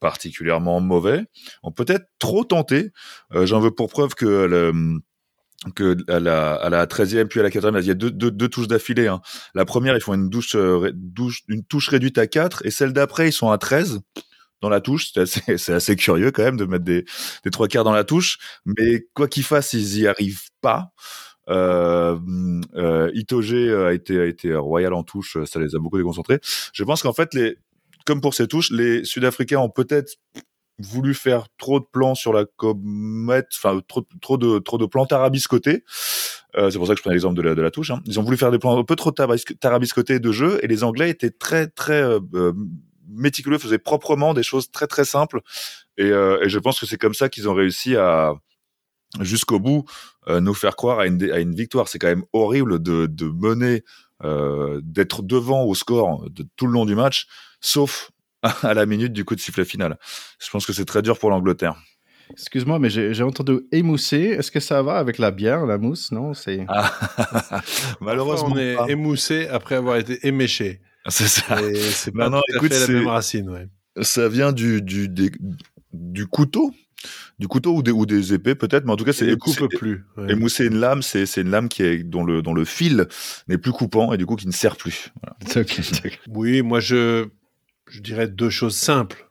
[0.00, 1.24] particulièrement mauvais,
[1.62, 2.90] ont peut-être trop tenté.
[3.32, 5.00] Euh, J'en veux pour preuve que le,
[5.74, 8.30] que à la, à la 13e puis à la 4e, il y a deux, deux,
[8.30, 9.08] deux touches d'affilée.
[9.08, 9.20] Hein.
[9.54, 12.92] La première, ils font une, douche, euh, douche, une touche réduite à 4 et celle
[12.92, 14.00] d'après, ils sont à 13
[14.60, 15.12] dans la touche.
[15.12, 17.04] C'est assez, assez curieux quand même de mettre des,
[17.44, 18.38] des trois quarts dans la touche.
[18.64, 20.92] Mais quoi qu'ils fassent, ils y arrivent pas.
[21.50, 22.18] Euh,
[22.74, 26.40] euh, Itoge a été, a été royal en touche, ça les a beaucoup déconcentrés.
[26.72, 27.58] Je pense qu'en fait, les,
[28.06, 30.16] comme pour ces touches, les Sud-Africains ont peut-être
[30.78, 35.06] voulu faire trop de plans sur la comète, enfin trop, trop de trop de plans
[35.06, 35.84] tarabiscotés.
[36.56, 37.90] Euh, c'est pour ça que je prenais l'exemple de la, de la touche.
[37.90, 38.00] Hein.
[38.06, 41.10] Ils ont voulu faire des plans un peu trop tarabiscotés de jeu et les Anglais
[41.10, 42.52] étaient très très euh, euh,
[43.08, 45.40] méticuleux, faisaient proprement des choses très très simples
[45.96, 48.34] et, euh, et je pense que c'est comme ça qu'ils ont réussi à
[49.20, 49.84] jusqu'au bout
[50.28, 51.88] euh, nous faire croire à une, à une victoire.
[51.88, 53.84] C'est quand même horrible de, de mener,
[54.22, 57.26] euh, d'être devant au score de tout le long du match,
[57.60, 58.10] sauf
[58.62, 59.98] à la minute du coup de sifflet final.
[60.38, 61.76] Je pense que c'est très dur pour l'Angleterre.
[62.30, 64.16] Excuse-moi, mais j'ai entendu émoussé.
[64.16, 66.10] Est-ce que ça va avec la bière, la mousse?
[66.10, 66.64] Non, c'est.
[66.68, 66.90] Ah.
[68.00, 70.80] Malheureusement, on est émoussé après avoir été éméché.
[71.08, 71.58] C'est ça.
[71.74, 73.50] C'est pas non, tout écoute, à fait la même racine.
[73.50, 73.68] Ouais.
[74.02, 75.30] Ça vient du, du, des,
[75.92, 76.72] du couteau
[77.38, 79.68] du couteau ou des, ou des épées peut-être, mais en tout cas c'est ne coupe
[79.76, 80.04] plus.
[80.16, 80.32] Ouais.
[80.32, 83.06] Émousser une lame, c'est c'est une lame qui est dont le dont le fil
[83.48, 85.12] n'est plus coupant et du coup qui ne sert plus.
[85.20, 85.36] Voilà.
[85.64, 86.18] Okay.
[86.28, 87.26] oui, moi je
[87.88, 89.28] je dirais deux choses simples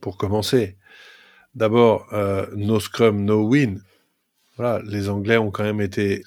[0.00, 0.76] pour commencer.
[1.54, 3.82] D'abord, euh, no scrum, no win.
[4.56, 6.22] Voilà, les Anglais ont quand même été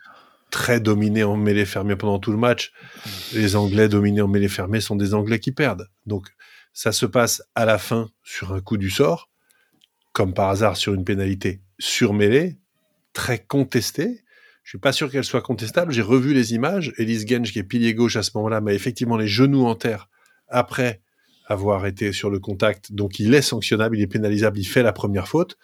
[0.52, 2.72] très dominés en mêlée fermée pendant tout le match.
[3.34, 5.88] Les Anglais dominés en mêlée fermée sont des Anglais qui perdent.
[6.06, 6.28] Donc,
[6.74, 9.30] ça se passe à la fin sur un coup du sort
[10.18, 12.58] comme par hasard sur une pénalité surmêlée,
[13.14, 14.24] très contestée.
[14.64, 15.92] Je suis pas sûr qu'elle soit contestable.
[15.92, 16.92] J'ai revu les images.
[16.98, 20.10] Elise Genge, qui est pilier gauche à ce moment-là, met effectivement les genoux en terre
[20.48, 21.04] après
[21.48, 22.92] avoir été sur le contact.
[22.92, 25.58] Donc il est sanctionnable, il est pénalisable, il fait la première faute.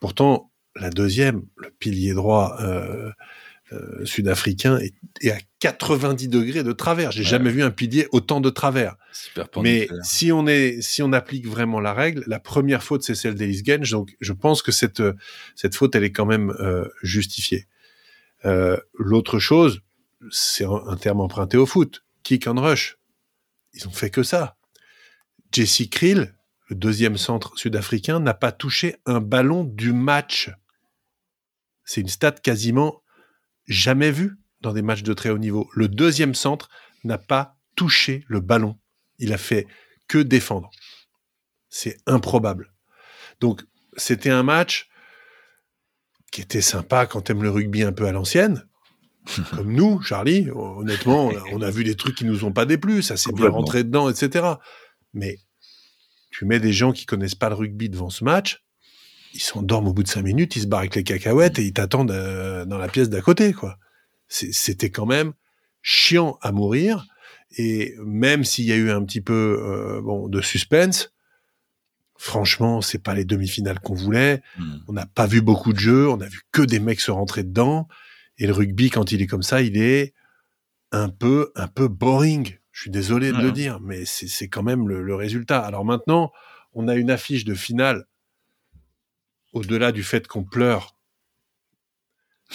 [0.00, 3.10] Pourtant, la deuxième, le pilier droit euh,
[3.72, 7.10] euh, sud-africain est, est, à 90 degrés de travers.
[7.10, 7.26] J'ai ouais.
[7.26, 8.96] jamais vu un pilier autant de travers.
[9.62, 13.34] Mais si on est, si on applique vraiment la règle, la première faute c'est celle
[13.34, 13.90] d'Ellis Genge.
[13.90, 15.02] Donc je pense que cette
[15.56, 17.66] cette faute elle est quand même euh, justifiée.
[18.98, 19.80] L'autre chose,
[20.30, 22.98] c'est un, un, terme emprunté au foot, kick and rush.
[23.72, 24.58] Ils ont fait que ça.
[25.54, 26.34] Jesse Krill,
[26.68, 30.50] le deuxième centre sud-africain, n'a pas touché un ballon du match.
[31.84, 33.02] C'est une stat quasiment
[33.68, 35.70] jamais vu dans des matchs de très haut niveau.
[35.72, 36.68] Le deuxième centre
[37.04, 38.76] n'a pas touché le ballon.
[39.18, 39.68] Il a fait
[40.08, 40.70] que défendre.
[41.68, 42.72] C'est improbable.
[43.40, 43.62] Donc,
[43.96, 44.88] c'était un match
[46.32, 48.66] qui était sympa quand t'aimes le rugby un peu à l'ancienne.
[49.54, 53.16] Comme nous, Charlie, honnêtement, on a, vu des trucs qui nous ont pas déplu, ça
[53.16, 54.56] s'est bien rentré dedans, etc.
[55.14, 55.38] Mais
[56.30, 58.64] tu mets des gens qui connaissent pas le rugby devant ce match,
[59.34, 61.72] ils s'endorment au bout de cinq minutes, ils se barrent avec les cacahuètes et ils
[61.72, 63.78] t'attendent euh, dans la pièce d'à côté, quoi.
[64.28, 65.32] C'était quand même
[65.82, 67.06] chiant à mourir.
[67.56, 71.12] Et même s'il y a eu un petit peu euh, bon de suspense,
[72.16, 74.42] franchement, c'est pas les demi-finales qu'on voulait.
[74.58, 74.76] Mmh.
[74.88, 77.44] On n'a pas vu beaucoup de jeux, on a vu que des mecs se rentrer
[77.44, 77.86] dedans.
[78.38, 80.14] Et le rugby, quand il est comme ça, il est
[80.90, 82.56] un peu, un peu boring.
[82.74, 85.60] Je suis désolé de le dire, mais c'est quand même le, le résultat.
[85.60, 86.32] Alors maintenant,
[86.72, 88.04] on a une affiche de finale
[89.52, 90.96] au-delà du fait qu'on pleure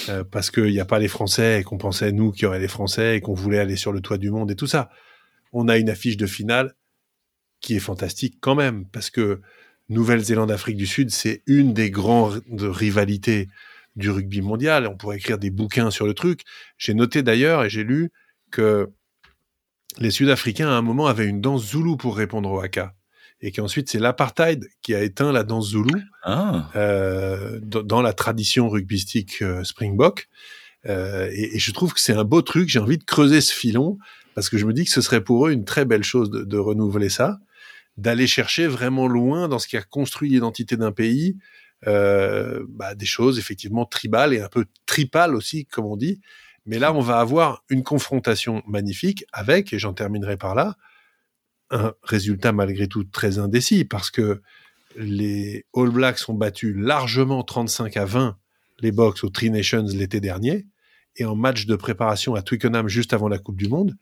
[0.10, 2.60] euh, parce qu'il n'y a pas les Français et qu'on pensait nous qu'il y aurait
[2.60, 4.90] les Français et qu'on voulait aller sur le toit du monde et tout ça.
[5.54, 6.76] On a une affiche de finale
[7.62, 9.40] qui est fantastique quand même parce que
[9.88, 13.48] Nouvelle-Zélande Afrique du Sud c'est une des grandes rivalités
[13.96, 14.86] du rugby mondial.
[14.86, 16.42] On pourrait écrire des bouquins sur le truc.
[16.78, 18.12] J'ai noté d'ailleurs et j'ai lu
[18.52, 18.92] que
[19.98, 22.94] les Sud-Africains à un moment avaient une danse zoulou pour répondre au haka
[23.42, 26.70] et qu'ensuite c'est l'apartheid qui a éteint la danse zoulou ah.
[26.76, 30.28] euh, dans la tradition rugbystique euh, Springbok.
[30.86, 32.70] Euh, et, et, je trouve que c'est un beau truc.
[32.70, 33.98] J'ai envie de creuser ce filon
[34.36, 36.44] parce que je me dis que ce serait pour eux une très belle chose de,
[36.44, 37.40] de renouveler ça,
[37.98, 41.38] d'aller chercher vraiment loin dans ce qui a construit l'identité d'un pays,
[41.88, 46.22] euh, bah, des choses effectivement tribales et un peu tripales aussi, comme on dit.
[46.70, 50.78] Mais là, on va avoir une confrontation magnifique avec, et j'en terminerai par là,
[51.72, 54.44] un résultat malgré tout très indécis parce que
[54.96, 58.38] les All Blacks ont battu largement 35 à 20
[58.82, 60.68] les Box au Tri Nations l'été dernier
[61.16, 63.96] et en match de préparation à Twickenham juste avant la Coupe du Monde,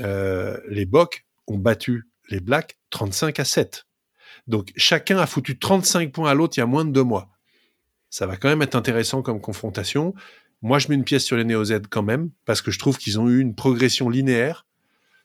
[0.00, 3.86] euh, les Box ont battu les Blacks 35 à 7.
[4.46, 7.30] Donc chacun a foutu 35 points à l'autre il y a moins de deux mois.
[8.10, 10.14] Ça va quand même être intéressant comme confrontation.
[10.62, 13.18] Moi, je mets une pièce sur les Néo-Z quand même, parce que je trouve qu'ils
[13.18, 14.64] ont eu une progression linéaire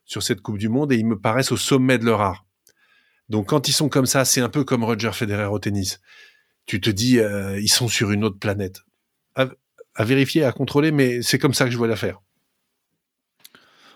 [0.05, 2.45] sur cette Coupe du Monde et ils me paraissent au sommet de leur art.
[3.29, 5.99] Donc quand ils sont comme ça, c'est un peu comme Roger Federer au tennis.
[6.65, 8.81] Tu te dis, euh, ils sont sur une autre planète.
[9.35, 9.47] À,
[9.95, 12.21] à vérifier, à contrôler, mais c'est comme ça que je vois l'affaire.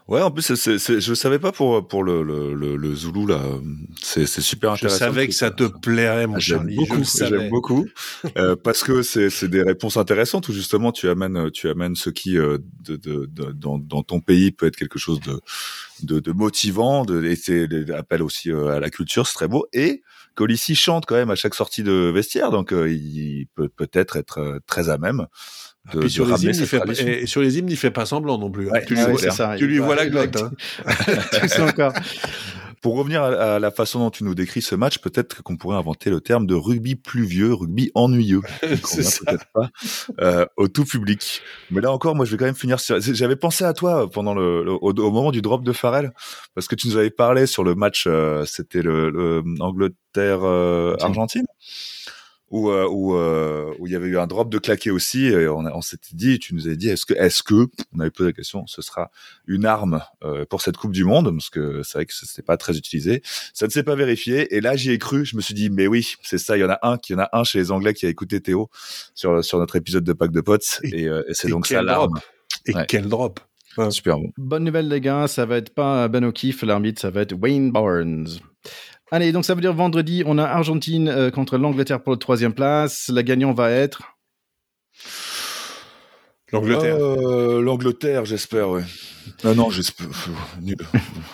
[0.08, 3.42] Ouais, en plus, c'est, c'est, je savais pas pour pour le le, le, Zoulou là.
[4.02, 4.96] C'est, c'est super intéressant.
[4.96, 6.76] Je savais que ça te plairait, mon ah, Charlie.
[6.76, 7.88] Beaucoup, j'aime beaucoup
[8.38, 12.10] euh, parce que c'est c'est des réponses intéressantes où justement tu amènes tu amènes ce
[12.10, 15.40] qui euh, de, de, de, dans, dans ton pays peut être quelque chose de
[16.04, 19.68] de, de motivant, de et c'est appel aussi euh, à la culture, c'est très beau
[19.74, 20.02] et
[20.36, 24.40] Colissi chante quand même à chaque sortie de vestiaire, donc euh, il peut peut-être être
[24.40, 25.28] euh, très à même
[25.94, 28.70] de, sur les hymnes, fait, et, sur les hymnes, il fait pas semblant non plus.
[28.70, 28.82] Hein.
[28.86, 30.38] tu, lui, vois, ça, tu lui vois la glotte.
[30.38, 30.52] Hein.
[31.68, 31.94] encore.
[32.82, 36.10] Pour revenir à, la façon dont tu nous décris ce match, peut-être qu'on pourrait inventer
[36.10, 38.42] le terme de rugby pluvieux, rugby ennuyeux.
[38.84, 39.70] C'est peut-être pas
[40.20, 41.42] euh, au tout public.
[41.70, 43.00] Mais là encore, moi, je vais quand même finir sur.
[43.00, 46.12] J'avais pensé à toi pendant le, au, moment du drop de Farrell,
[46.56, 48.06] parce que tu nous avais parlé sur le match.
[48.08, 51.46] Euh, C'était le, le Angleterre euh, Argentine
[52.52, 55.48] où euh, où, euh, où il y avait eu un drop de claqué aussi et
[55.48, 58.30] on, on s'était dit tu nous avais dit est-ce que est-ce que on avait posé
[58.30, 59.10] la question ce sera
[59.48, 62.58] une arme euh, pour cette coupe du monde parce que c'est vrai que c'était pas
[62.58, 63.22] très utilisé.
[63.54, 65.88] Ça ne s'est pas vérifié et là j'y ai cru je me suis dit mais
[65.88, 67.72] oui c'est ça il y en a un qui y en a un chez les
[67.72, 68.70] anglais qui a écouté Théo
[69.16, 72.20] sur sur notre épisode de pack de potes et, et, c'est donc ça l'arme.
[72.66, 73.40] et quel drop.
[73.90, 74.30] Super bon.
[74.38, 77.72] Bonne nouvelle les gars, ça va être pas Ben O'Keefe l'arbitre, ça va être Wayne
[77.72, 78.28] Barnes.
[79.14, 82.54] Allez, donc ça veut dire vendredi, on a Argentine euh, contre l'Angleterre pour la troisième
[82.54, 83.10] place.
[83.14, 84.18] La gagnante va être?
[86.52, 86.98] L'Angleterre.
[87.00, 88.82] Euh, L'Angleterre, j'espère, oui.
[89.44, 90.08] Ah non, j'espère.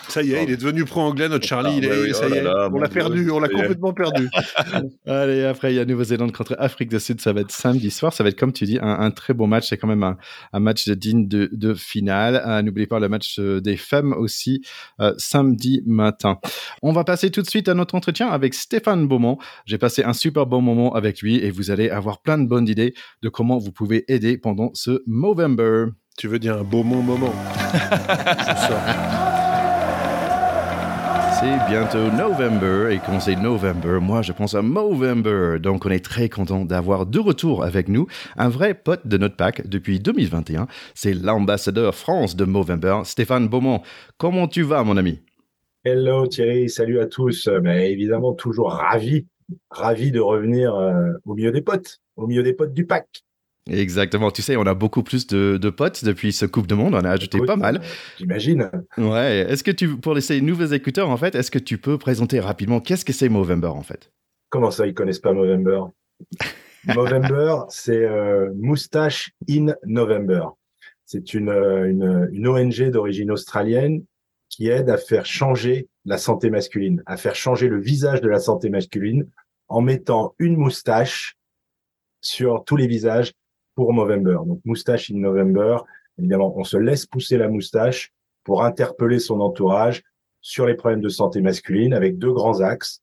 [0.08, 1.78] Ça y est, il est devenu pro-anglais, notre Charlie.
[1.78, 4.28] il est, ça y est, on l'a perdu, on l'a complètement perdu.
[5.06, 7.20] Allez, après, il y a Nouvelle-Zélande contre Afrique du Sud.
[7.20, 8.12] Ça va être samedi soir.
[8.12, 9.68] Ça va être, comme tu dis, un, très beau match.
[9.68, 10.16] C'est quand même un,
[10.52, 12.42] un match digne de, de finale.
[12.46, 14.62] Euh, n'oubliez pas le match euh, des femmes aussi,
[15.00, 16.38] euh, samedi matin.
[16.82, 19.38] On va passer tout de suite à notre entretien avec Stéphane Beaumont.
[19.66, 22.68] J'ai passé un super bon moment avec lui et vous allez avoir plein de bonnes
[22.68, 25.86] idées de comment vous pouvez aider pendant ce Movember.
[26.18, 27.16] Tu veux dire un beau moment
[31.40, 35.60] C'est bientôt November et quand c'est November, moi je pense à Movember.
[35.60, 39.36] Donc on est très content d'avoir de retour avec nous un vrai pote de notre
[39.36, 40.66] pack depuis 2021.
[40.94, 43.80] C'est l'ambassadeur France de Movember, Stéphane Beaumont.
[44.18, 45.22] Comment tu vas mon ami?
[45.84, 47.48] Hello Thierry, salut à tous.
[47.48, 49.26] Mais ben, évidemment toujours ravi,
[49.70, 53.24] ravi de revenir euh, au milieu des potes, au milieu des potes du pack.
[53.68, 54.30] Exactement.
[54.30, 56.94] Tu sais, on a beaucoup plus de, potes depuis ce Coupe de Monde.
[56.94, 57.80] On a ajouté pas mal.
[58.18, 58.70] J'imagine.
[58.96, 59.46] Ouais.
[59.48, 62.80] Est-ce que tu, pour laisser nouveaux écouteurs, en fait, est-ce que tu peux présenter rapidement
[62.80, 64.10] qu'est-ce que c'est Movember, en fait?
[64.50, 65.82] Comment ça, ils connaissent pas Movember?
[66.94, 70.44] Movember, c'est euh, Moustache in November.
[71.04, 74.04] C'est une, euh, une, une ONG d'origine australienne
[74.48, 78.38] qui aide à faire changer la santé masculine, à faire changer le visage de la
[78.38, 79.26] santé masculine
[79.68, 81.36] en mettant une moustache
[82.20, 83.32] sur tous les visages
[83.78, 84.38] pour Movember.
[84.44, 85.76] Donc moustache in November.
[86.18, 88.12] Évidemment, on se laisse pousser la moustache
[88.42, 90.02] pour interpeller son entourage
[90.40, 93.02] sur les problèmes de santé masculine avec deux grands axes.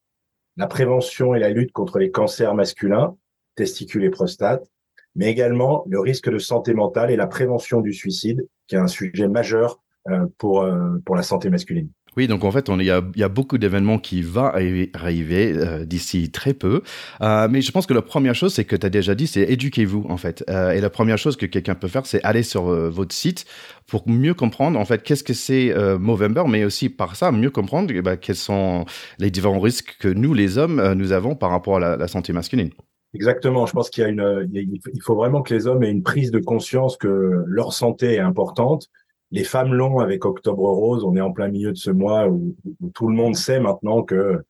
[0.58, 3.16] La prévention et la lutte contre les cancers masculins,
[3.56, 4.70] testicules et prostate,
[5.16, 8.88] mais également le risque de santé mentale et la prévention du suicide, qui est un
[8.88, 11.90] sujet majeur euh, pour, euh, pour la santé masculine.
[12.18, 15.84] Oui, donc en fait, il y a, y a, beaucoup d'événements qui vont arriver euh,
[15.86, 16.82] d'ici très peu.
[17.22, 19.42] Euh, mais je pense que la première chose, c'est que tu as déjà dit, c'est
[19.42, 20.44] éduquez-vous en fait.
[20.50, 23.46] Euh, et la première chose que quelqu'un peut faire, c'est aller sur votre site
[23.88, 27.92] pour mieux comprendre en fait qu'est-ce que c'est Movember, mais aussi par ça mieux comprendre
[27.94, 28.86] eh ben, quels sont
[29.20, 32.34] les différents risques que nous, les hommes, nous avons par rapport à la, la santé
[32.34, 32.70] masculine.
[33.14, 33.66] Exactement.
[33.66, 36.32] Je pense qu'il y a une, il faut vraiment que les hommes aient une prise
[36.32, 38.90] de conscience que leur santé est importante
[39.36, 41.04] les femmes l'ont avec Octobre Rose.
[41.04, 42.56] On est en plein milieu de ce mois où,
[42.94, 44.42] tout le monde sait maintenant que euh,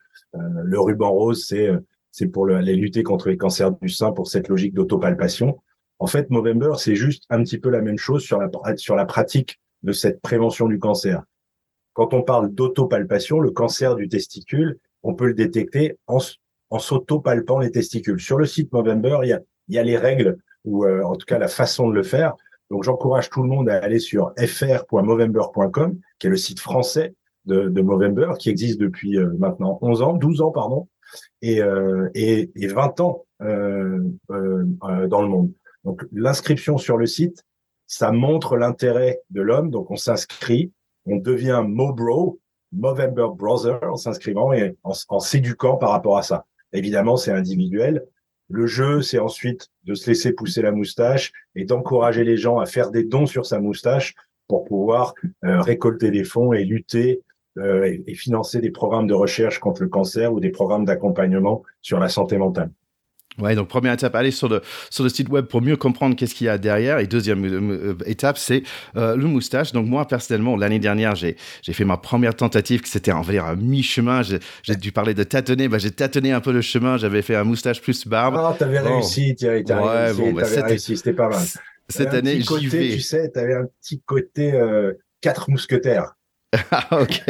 [0.63, 1.71] le ruban rose, c'est
[2.11, 5.59] c'est pour le, les lutter contre les cancers du sein pour cette logique d'autopalpation.
[5.97, 9.05] En fait, Movember, c'est juste un petit peu la même chose sur la, sur la
[9.05, 11.23] pratique de cette prévention du cancer.
[11.93, 16.19] Quand on parle d'autopalpation, le cancer du testicule, on peut le détecter en,
[16.69, 18.19] en s'auto-palpant les testicules.
[18.19, 21.25] Sur le site Movember, il y a, y a les règles ou euh, en tout
[21.25, 22.35] cas la façon de le faire.
[22.69, 27.13] Donc j'encourage tout le monde à aller sur fr.movember.com, qui est le site français
[27.45, 30.87] de, de Movember, qui existe depuis euh, maintenant 11 ans, 12 ans pardon,
[31.41, 33.99] et, euh, et, et 20 ans euh,
[34.29, 35.51] dans le monde.
[35.83, 37.43] Donc l'inscription sur le site,
[37.87, 39.69] ça montre l'intérêt de l'homme.
[39.69, 40.71] Donc on s'inscrit,
[41.05, 42.39] on devient Mobro,
[42.71, 46.45] Movember Brother en s'inscrivant et en s'éduquant par rapport à ça.
[46.73, 48.05] Évidemment, c'est individuel.
[48.49, 52.65] Le jeu, c'est ensuite de se laisser pousser la moustache et d'encourager les gens à
[52.65, 54.13] faire des dons sur sa moustache
[54.47, 57.21] pour pouvoir euh, récolter des fonds et lutter
[57.57, 61.99] euh, et, financer des programmes de recherche contre le cancer ou des programmes d'accompagnement sur
[61.99, 62.69] la santé mentale.
[63.37, 66.33] Ouais, donc première étape, aller sur le, sur le site web pour mieux comprendre qu'est-ce
[66.33, 66.99] qu'il y a derrière.
[66.99, 68.63] Et deuxième euh, euh, étape, c'est
[68.95, 69.73] euh, le moustache.
[69.73, 73.45] Donc moi, personnellement, l'année dernière, j'ai, j'ai fait ma première tentative, qui c'était en dire
[73.45, 74.23] un mi-chemin.
[74.23, 75.67] J'ai, j'ai dû parler de tâtonner.
[75.67, 76.97] Bah, j'ai tâtonné un peu le chemin.
[76.97, 78.35] J'avais fait un moustache plus barbe.
[78.37, 79.65] Ah, t'avais réussi, Thierry.
[79.65, 80.95] T'as ouais, réussi, bon, bah, réussi.
[80.95, 81.43] C'était pas mal.
[81.89, 82.89] Cette année, j'y vais.
[82.91, 86.14] Tu sais, t'avais un petit côté euh, quatre mousquetaires.
[86.71, 87.21] Ah, ok.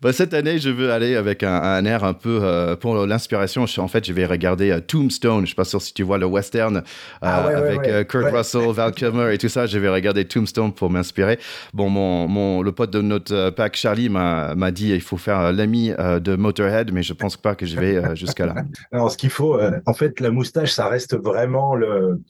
[0.00, 3.66] Bah, cette année, je veux aller avec un, air un peu euh, pour l'inspiration.
[3.78, 5.42] En fait, je vais regarder euh, Tombstone.
[5.42, 6.82] Je suis pas sûr si tu vois le western euh,
[7.22, 9.66] ah, avec Kurt Russell, Val Kilmer et tout ça.
[9.66, 11.38] Je vais regarder Tombstone pour m'inspirer.
[11.72, 15.90] Bon, mon, mon, le pote de notre pack, Charlie, m'a dit il faut faire l'ami
[15.90, 18.54] de Motorhead, mais je pense pas que je vais jusqu'à là.
[18.92, 22.20] Alors, ce qu'il faut, en fait, la moustache, ça reste vraiment le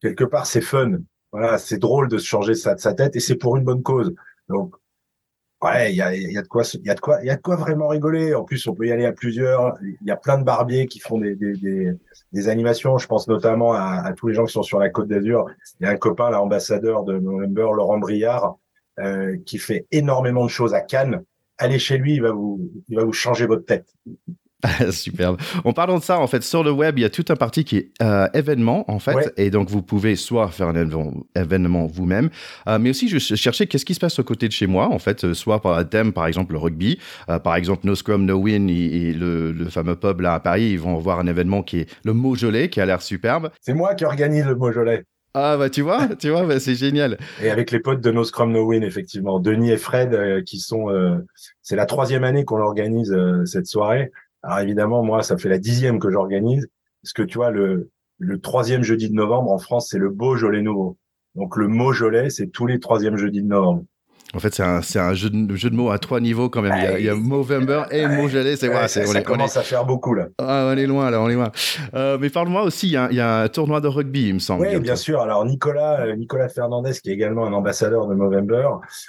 [0.00, 0.92] quelque part, c'est fun.
[1.32, 4.14] Voilà, c'est drôle de se changer sa, sa tête et c'est pour une bonne cause.
[4.48, 4.74] Donc,
[5.62, 7.40] Ouais, il y a, de quoi, il y a de quoi, il y a de
[7.40, 8.34] quoi vraiment rigoler.
[8.34, 9.78] En plus, on peut y aller à plusieurs.
[9.82, 12.98] Il y a plein de barbiers qui font des, des, animations.
[12.98, 15.46] Je pense notamment à, à, tous les gens qui sont sur la Côte d'Azur.
[15.80, 18.58] Il y a un copain, l'ambassadeur de November, Laurent Briard,
[18.98, 21.22] euh, qui fait énormément de choses à Cannes.
[21.56, 23.94] Allez chez lui, il va vous, il va vous changer votre tête.
[24.90, 25.38] Superbe.
[25.64, 27.64] En parlant de ça, en fait, sur le web, il y a tout un parti
[27.64, 30.76] qui est euh, événement, en fait, et donc vous pouvez soit faire un
[31.34, 32.30] événement, vous-même,
[32.68, 34.98] euh, mais aussi je cherchais qu'est-ce qui se passe au côté de chez moi, en
[34.98, 36.98] fait, euh, soit par un thème, par exemple le rugby,
[37.42, 40.96] par exemple No Scrum No Win et, le, fameux pub là à Paris, ils vont
[40.98, 43.50] voir un événement qui est le Maujolet, qui a l'air superbe.
[43.60, 45.04] C'est moi qui organise le Maujolet.
[45.34, 47.18] Ah bah tu vois, tu vois, bah, c'est génial.
[47.42, 50.86] Et avec les potes de No Scrum No Win, effectivement, Denis et Fred, qui sont,
[51.62, 53.14] c'est la troisième année qu'on organise
[53.44, 54.10] cette soirée.
[54.46, 56.68] Alors évidemment, moi, ça fait la dixième que j'organise,
[57.02, 57.90] parce que tu vois, le,
[58.40, 60.98] troisième jeudi de novembre en France, c'est le Beaujolais nouveau.
[61.34, 63.84] Donc le Beaujolais, c'est tous les troisièmes jeudis de novembre.
[64.36, 66.74] En fait, c'est un, un jeu, de, jeu, de, mots à trois niveaux quand même.
[66.98, 68.56] Il y a, Movember et Beaujolais.
[68.56, 70.26] C'est ouais, on ça commence à faire beaucoup là.
[70.38, 71.50] Ah, on est loin là, on est loin.
[71.94, 74.34] Euh, mais parle-moi aussi, il y, a, il y, a, un tournoi de rugby, il
[74.34, 74.66] me semble.
[74.66, 75.22] Oui, bien sûr.
[75.22, 78.68] Alors Nicolas, euh, Nicolas Fernandez, qui est également un ambassadeur de Movember,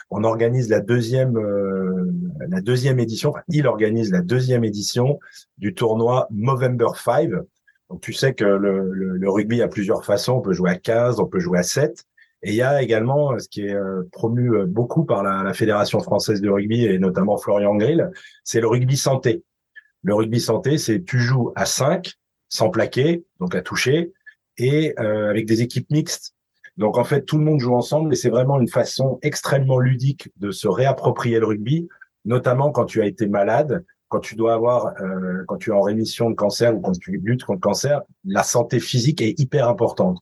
[0.10, 2.10] on organise la deuxième, euh,
[2.48, 3.32] la deuxième édition.
[3.32, 5.20] Enfin, il organise la deuxième édition
[5.58, 7.32] du tournoi Movember 5.
[7.90, 10.34] Donc tu sais que le, le, le rugby a plusieurs façons.
[10.34, 12.06] On peut jouer à 15, on peut jouer à 7.
[12.44, 15.44] Et il y a également euh, ce qui est euh, promu euh, beaucoup par la,
[15.44, 18.12] la, Fédération française de rugby et notamment Florian Grill,
[18.44, 19.44] c'est le rugby santé.
[20.04, 22.14] Le rugby santé, c'est tu joues à 5,
[22.50, 24.14] sans plaquer, donc à toucher,
[24.58, 26.34] et euh, avec des équipes mixtes.
[26.78, 30.30] Donc en fait, tout le monde joue ensemble et c'est vraiment une façon extrêmement ludique
[30.38, 31.88] de se réapproprier le rugby,
[32.26, 35.82] notamment quand tu as été malade, quand tu dois avoir, euh, quand tu es en
[35.82, 39.68] rémission de cancer ou quand tu luttes contre le cancer, la santé physique est hyper
[39.68, 40.20] importante.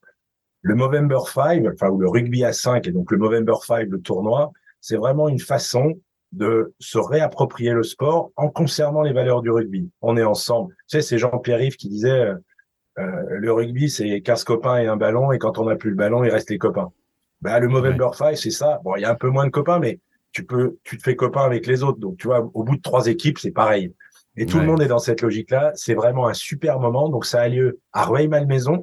[0.66, 4.01] Le Movember 5, enfin, ou le rugby à 5, et donc le Movember 5, le
[4.01, 4.51] tournoi,
[4.82, 5.93] c'est vraiment une façon
[6.32, 9.91] de se réapproprier le sport en conservant les valeurs du rugby.
[10.01, 10.74] On est ensemble.
[10.88, 12.36] Tu sais, c'est Jean-Pierre Rive qui disait, euh,
[12.97, 15.95] euh le rugby, c'est 15 copains et un ballon, et quand on n'a plus le
[15.95, 16.91] ballon, il reste les copains.
[17.41, 18.82] Bah, le Movember 5, c'est ça.
[18.84, 19.99] Bon, il y a un peu moins de copains, mais
[20.32, 21.99] tu peux, tu te fais copain avec les autres.
[21.99, 23.93] Donc, tu vois, au bout de trois équipes, c'est pareil.
[24.36, 25.74] Et tout le monde est dans cette logique-là.
[25.76, 27.07] C'est vraiment un super moment.
[27.07, 28.74] Donc, ça a lieu à Rueil-Malmaison.
[28.78, 28.82] Euh,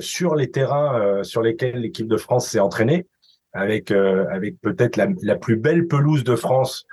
[0.00, 3.06] sur les terrains euh, sur lesquels l'équipe de France s'est entraînée,
[3.52, 6.86] avec euh, avec peut-être la, la, plus belle pelouse de France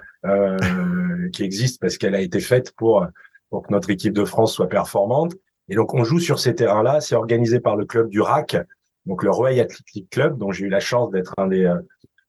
[1.33, 3.05] qui existe parce qu'elle a été faite pour
[3.49, 5.33] pour que notre équipe de France soit performante.
[5.69, 7.01] Et donc on joue sur ces terrains-là.
[7.01, 8.57] C'est organisé par le club du RAC,
[9.05, 11.73] donc le Royal Athletic Club, dont j'ai eu la chance d'être un des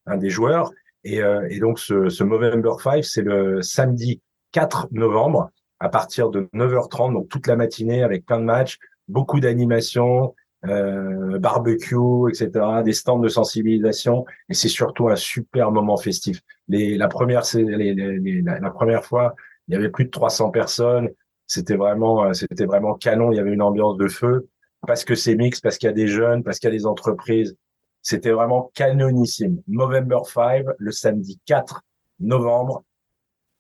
[0.07, 0.71] un des joueurs.
[1.05, 4.21] Et, et donc ce, ce Movember 5, c'est le samedi
[4.53, 5.51] 4 novembre
[5.81, 8.79] à partir de 9h30, donc toute la matinée avec plein de matchs,
[9.09, 10.35] beaucoup d'animations,
[10.69, 16.41] euh, barbecue, etc., des stands de sensibilisation, et c'est surtout un super moment festif.
[16.69, 19.35] Les, la première, les, les, la, première fois,
[19.69, 21.11] il y avait plus de 300 personnes.
[21.47, 23.33] C'était vraiment, euh, c'était vraiment canon.
[23.33, 24.49] Il y avait une ambiance de feu
[24.87, 26.87] parce que c'est mix, parce qu'il y a des jeunes, parce qu'il y a des
[26.87, 27.57] entreprises.
[28.03, 29.63] C'était vraiment canonissime.
[29.67, 31.83] November 5, le samedi 4
[32.21, 32.85] novembre,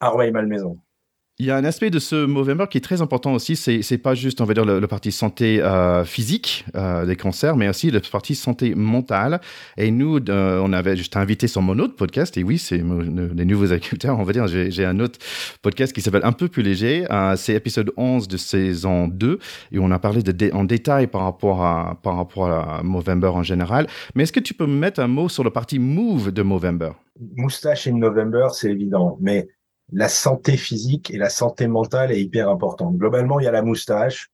[0.00, 0.78] à Rueil-Malmaison.
[1.40, 3.56] Il y a un aspect de ce Movember qui est très important aussi.
[3.56, 7.56] C'est, c'est pas juste, on va dire, le, parti santé euh, physique euh, des cancers,
[7.56, 9.40] mais aussi le parti santé mentale.
[9.76, 12.36] Et nous, euh, on avait, juste invité sur mon autre podcast.
[12.36, 14.46] Et oui, c'est les nouveaux agriculteurs, on va dire.
[14.46, 15.18] J'ai, j'ai un autre
[15.60, 17.04] podcast qui s'appelle Un peu plus léger.
[17.36, 19.40] c'est épisode 11 de saison 2.
[19.72, 23.42] Et on a parlé de, en détail par rapport à, par rapport à Movember en
[23.42, 23.88] général.
[24.14, 26.92] Mais est-ce que tu peux me mettre un mot sur le parti Move de Movember?
[27.36, 29.18] Moustache in November, c'est évident.
[29.20, 29.48] Mais
[29.92, 32.96] la santé physique et la santé mentale est hyper importante.
[32.96, 34.30] Globalement, il y a la moustache,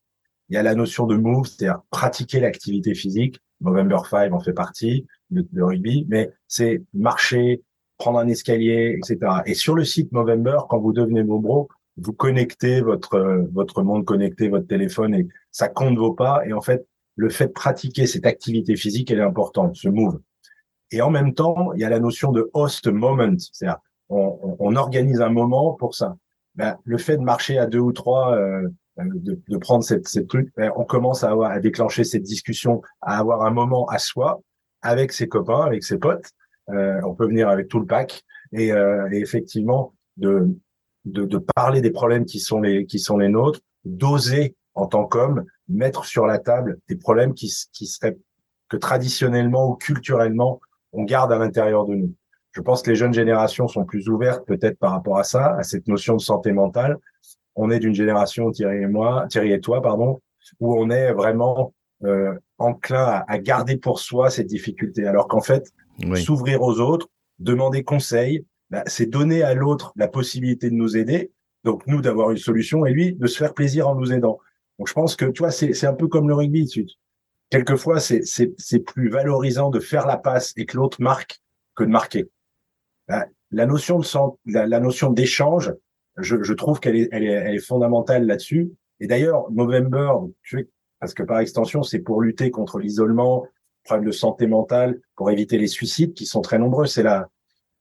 [0.48, 3.40] il y a la notion de move, c'est-à-dire pratiquer l'activité physique.
[3.60, 7.62] November 5 en fait partie de, rugby, mais c'est marcher,
[7.98, 9.42] prendre un escalier, etc.
[9.44, 14.48] Et sur le site November, quand vous devenez Mobro, vous connectez votre votre monde connecté,
[14.48, 16.42] votre téléphone, et ça compte vos pas.
[16.46, 16.86] Et en fait,
[17.16, 20.20] le fait de pratiquer cette activité physique, elle est importante, ce move.
[20.90, 23.78] Et en même temps, il y a la notion de host moment, c'est-à-dire
[24.10, 26.16] on, organise un moment pour ça.
[26.56, 30.52] Ben, le fait de marcher à deux ou trois, euh, de, prendre cette, cette truc,
[30.56, 34.40] ben, on commence à, avoir, à déclencher cette discussion, à avoir un moment à soi
[34.82, 36.30] avec ses copains, avec ses potes.
[36.70, 40.48] Euh, on peut venir avec tout le pack et, euh, effectivement de,
[41.04, 45.44] de, parler des problèmes qui sont les qui sont les nôtres, d'oser en tant qu'homme
[45.68, 48.18] mettre sur la table des problèmes qui, qui seraient
[48.68, 50.60] que traditionnellement ou culturellement
[50.92, 52.14] on garde à l'intérieur de nous.
[52.52, 55.62] Je pense que les jeunes générations sont plus ouvertes peut-être par rapport à ça, à
[55.62, 56.98] cette notion de santé mentale.
[57.54, 60.20] On est d'une génération, Thierry et moi, Thierry et toi, pardon,
[60.58, 61.72] où on est vraiment
[62.04, 65.06] euh, enclin à, garder pour soi cette difficulté.
[65.06, 65.72] Alors qu'en fait,
[66.16, 71.30] s'ouvrir aux autres, demander conseil, bah, c'est donner à l'autre la possibilité de nous aider.
[71.62, 74.38] Donc nous d'avoir une solution et lui de se faire plaisir en nous aidant.
[74.78, 76.68] Donc je pense que tu vois, c'est un peu comme le rugby.
[77.50, 81.40] Quelquefois, c'est plus valorisant de faire la passe et que l'autre marque
[81.76, 82.28] que de marquer
[83.50, 85.72] la, notion de la, notion d'échange,
[86.16, 88.72] je, trouve qu'elle est, fondamentale là-dessus.
[89.00, 90.12] Et d'ailleurs, November,
[90.98, 93.46] parce que par extension, c'est pour lutter contre l'isolement,
[93.84, 96.86] problème de santé mentale, pour éviter les suicides qui sont très nombreux.
[96.86, 97.28] C'est la,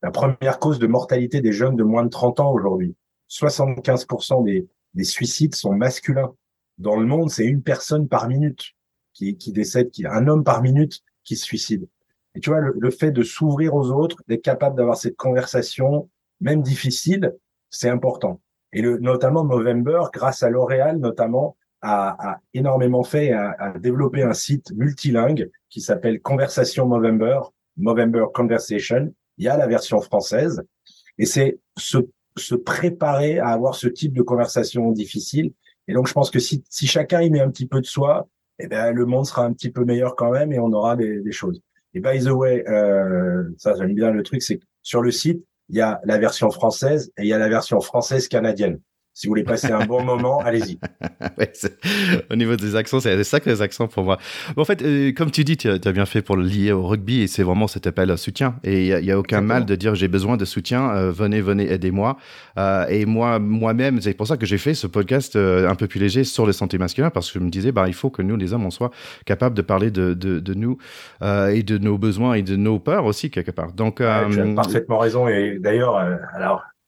[0.02, 2.96] la première cause de mortalité des jeunes de moins de 30 ans aujourd'hui.
[3.30, 6.34] 75% des, des suicides sont masculins.
[6.78, 8.74] Dans le monde, c'est une personne par minute
[9.14, 11.88] qui, qui décède, qui, un homme par minute qui se suicide.
[12.36, 16.10] Et tu vois, le, fait de s'ouvrir aux autres, d'être capable d'avoir cette conversation,
[16.42, 17.36] même difficile,
[17.70, 18.40] c'est important.
[18.72, 24.22] Et le, notamment Movember, grâce à L'Oréal notamment, a, a, énormément fait, a, a développé
[24.22, 27.40] un site multilingue qui s'appelle Conversation Movember,
[27.78, 29.14] Movember Conversation.
[29.38, 30.62] Il y a la version française.
[31.18, 31.98] Et c'est se,
[32.38, 35.54] se préparer à avoir ce type de conversation difficile.
[35.88, 38.28] Et donc, je pense que si, si chacun y met un petit peu de soi,
[38.60, 41.22] eh ben, le monde sera un petit peu meilleur quand même et on aura des,
[41.22, 41.62] des choses.
[41.94, 45.44] Et by the way, euh, ça j'aime bien le truc, c'est que sur le site,
[45.70, 48.80] il y a la version française et il y a la version française canadienne.
[49.20, 50.80] Si vous voulez passer un bon moment, allez-y.
[52.32, 54.18] au niveau des accents, c'est que les accents pour moi.
[54.56, 57.24] en fait, euh, comme tu dis, tu as, bien fait pour le lier au rugby
[57.24, 58.56] et c'est vraiment cet appel à soutien.
[58.64, 61.70] Et il n'y a, aucun mal de dire j'ai besoin de soutien, euh, venez, venez,
[61.70, 62.16] aidez-moi.
[62.58, 66.00] Euh, et moi, moi-même, c'est pour ça que j'ai fait ce podcast un peu plus
[66.00, 68.38] léger sur le santé masculin parce que je me disais, bah, il faut que nous,
[68.38, 68.92] les hommes, on soit
[69.26, 70.78] capables de parler de, de, de nous
[71.22, 73.74] et de nos besoins et de nos peurs aussi, quelque part.
[73.74, 75.28] Donc, tu as parfaitement raison.
[75.28, 75.98] Et d'ailleurs,
[76.34, 76.79] alors, euh,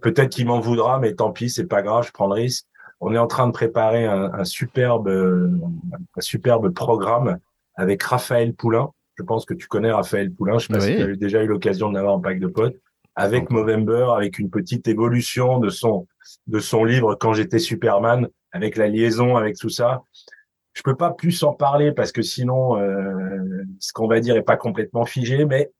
[0.00, 2.66] peut-être qu'il m'en voudra, mais tant pis, c'est pas grave, je prends le risque.
[3.00, 7.38] On est en train de préparer un, superbe, un superbe programme
[7.74, 8.90] avec Raphaël Poulain.
[9.14, 10.58] Je pense que tu connais Raphaël Poulain.
[10.58, 12.76] Je sais pas si tu as déjà eu l'occasion d'avoir un pack de potes.
[13.16, 16.06] Avec Movember, avec une petite évolution de son,
[16.46, 20.02] de son livre Quand j'étais Superman, avec la liaison, avec tout ça.
[20.72, 24.42] Je peux pas plus en parler parce que sinon, euh, ce qu'on va dire est
[24.42, 25.70] pas complètement figé, mais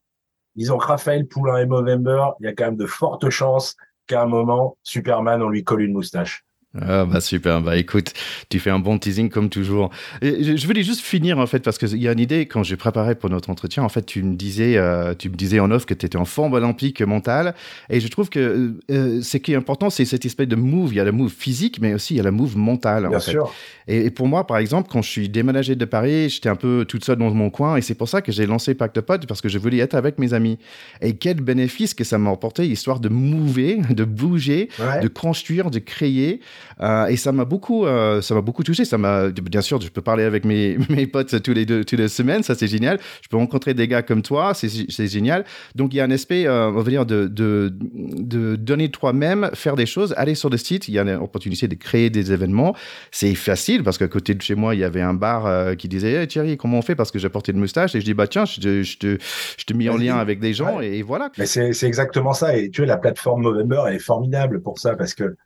[0.60, 4.20] Disons que Raphaël Poulain et Movember, il y a quand même de fortes chances qu'à
[4.20, 6.44] un moment, Superman, on lui colle une moustache.
[6.78, 8.12] Ah bah super, bah écoute,
[8.48, 9.90] tu fais un bon teasing comme toujours.
[10.22, 13.16] je voulais juste finir en fait parce qu'il y a une idée quand j'ai préparé
[13.16, 13.82] pour notre entretien.
[13.82, 16.24] En fait, tu me disais, euh, tu me disais en off que tu étais en
[16.24, 17.56] forme olympique mentale
[17.88, 20.92] et je trouve que euh, euh, ce qui est important, c'est cette espèce de move.
[20.92, 23.08] Il y a le move physique, mais aussi il y a le move mental.
[23.08, 23.52] Bien sûr.
[23.88, 27.04] Et, pour moi, par exemple, quand je suis déménagé de Paris, j'étais un peu toute
[27.04, 29.40] seule dans mon coin et c'est pour ça que j'ai lancé Pacte de Potes parce
[29.40, 30.56] que je voulais être avec mes amis.
[31.00, 34.68] Et quel bénéfice que ça m'a apporté, histoire de mouver, de bouger,
[35.02, 36.40] de construire, de créer.
[36.80, 38.84] Euh, et ça m'a beaucoup, euh, ça m'a beaucoup touché.
[38.84, 41.98] Ça m'a, bien sûr, je peux parler avec mes, mes potes tous les deux, toutes
[41.98, 42.42] les semaines.
[42.42, 42.98] Ça, c'est génial.
[43.22, 44.52] Je peux rencontrer des gars comme toi.
[44.54, 45.44] C'est génial.
[45.74, 49.76] Donc, il y a un aspect, on va dire, de, de, de donner toi-même, faire
[49.76, 50.88] des choses, aller sur le site.
[50.88, 52.74] Il y a une opportunité de créer des événements.
[53.10, 56.26] C'est facile parce qu'à côté de chez moi, il y avait un bar qui disait
[56.26, 56.94] Thierry, comment on fait?
[56.94, 57.94] Parce que j'ai porté une moustache.
[57.94, 59.18] Et je dis Bah, tiens, je te, je te,
[59.58, 60.80] je te mets en lien avec des gens.
[60.80, 61.30] Et voilà.
[61.38, 62.56] Mais c'est exactement ça.
[62.56, 65.36] Et tu vois, la plateforme Movember, elle est formidable pour ça parce que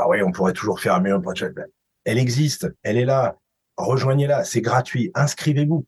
[0.00, 1.50] ah oui, on pourrait toujours faire projet.
[2.04, 3.36] Elle existe, elle est là.
[3.76, 5.10] Rejoignez-la, c'est gratuit.
[5.14, 5.84] Inscrivez-vous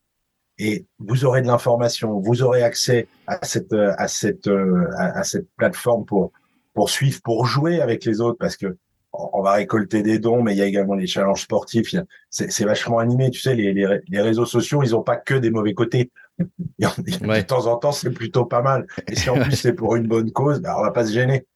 [0.58, 4.50] et vous aurez de l'information, vous aurez accès à cette à cette
[4.98, 6.30] à, cette plateforme pour
[6.74, 8.76] pour suivre, pour jouer avec les autres parce que
[9.14, 11.94] on va récolter des dons, mais il y a également des challenges sportifs.
[12.30, 13.54] C'est vachement animé, tu sais.
[13.54, 16.10] Les, les, les réseaux sociaux, ils ont pas que des mauvais côtés.
[16.38, 18.86] De temps en temps, c'est plutôt pas mal.
[19.08, 21.46] Et si en plus c'est pour une bonne cause, ben, on va pas se gêner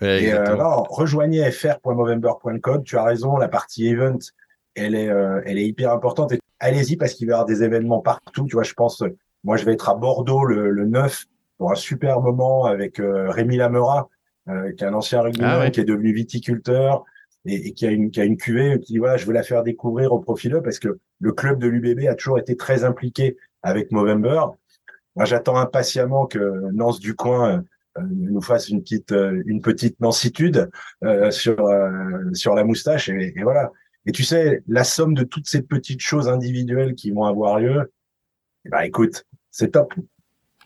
[0.00, 2.82] et euh, rejoignez fr.movember.com.
[2.84, 4.18] Tu as raison, la partie event,
[4.74, 6.32] elle est, euh, elle est hyper importante.
[6.32, 8.46] Et allez-y parce qu'il va y avoir des événements partout.
[8.46, 9.04] Tu vois, je pense,
[9.44, 11.26] moi, je vais être à Bordeaux le, le 9
[11.58, 14.08] pour un super moment avec euh, Rémi Lamera,
[14.48, 17.04] euh, qui est un ancien rugbyman, ah qui est devenu viticulteur
[17.44, 18.80] et, et, qui a une qui a une cuvée.
[18.80, 22.08] Qui voilà, je veux la faire découvrir au profileux parce que le club de l'UBB
[22.08, 24.46] a toujours été très impliqué avec Movember.
[25.14, 27.60] Moi, j'attends impatiemment que Nance du coin euh,
[28.00, 30.70] nous fasse une petite euh, une petite nancitude
[31.04, 31.68] euh, sur
[32.32, 33.70] sur la moustache et, voilà.
[34.04, 37.92] Et tu sais, la somme de toutes ces petites choses individuelles qui vont avoir lieu,
[38.64, 39.94] ben écoute, c'est top.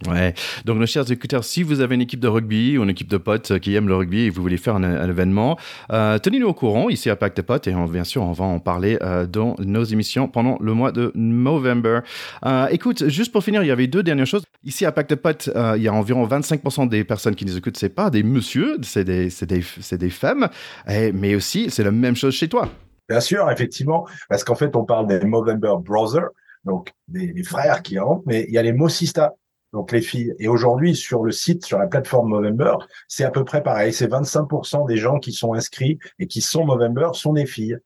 [0.07, 0.35] Ouais.
[0.67, 3.17] Donc, nos chers écouteurs, si vous avez une équipe de rugby ou une équipe de
[3.17, 5.57] potes qui aiment le rugby et vous voulez faire un, événement,
[5.91, 8.59] euh, tenez-nous au courant ici à Pacte de Potes et bien sûr, on va en
[8.59, 12.01] parler euh, dans nos émissions pendant le mois de November.
[12.45, 14.45] Euh, écoute, juste pour finir, il y avait deux dernières choses.
[14.65, 17.79] Ici à Pacte de Potes, il y a environ 25% des personnes qui nous écoutent,
[17.79, 20.49] c'est pas des messieurs, c'est des, des, des, femmes,
[20.89, 22.69] et, mais aussi c'est la même chose chez toi.
[23.09, 26.29] Bien sûr, effectivement, parce qu'en fait, on parle des Movember Brothers,
[26.65, 29.35] donc des, frères qui rentrent, mais il y a les Mosista
[29.73, 30.35] donc les filles.
[30.39, 32.75] Et aujourd'hui, sur le site, sur la plateforme Movember,
[33.09, 33.93] c'est à peu près pareil.
[33.93, 37.79] C'est 25% des gens qui sont inscrits et qui sont Movember sont des filles.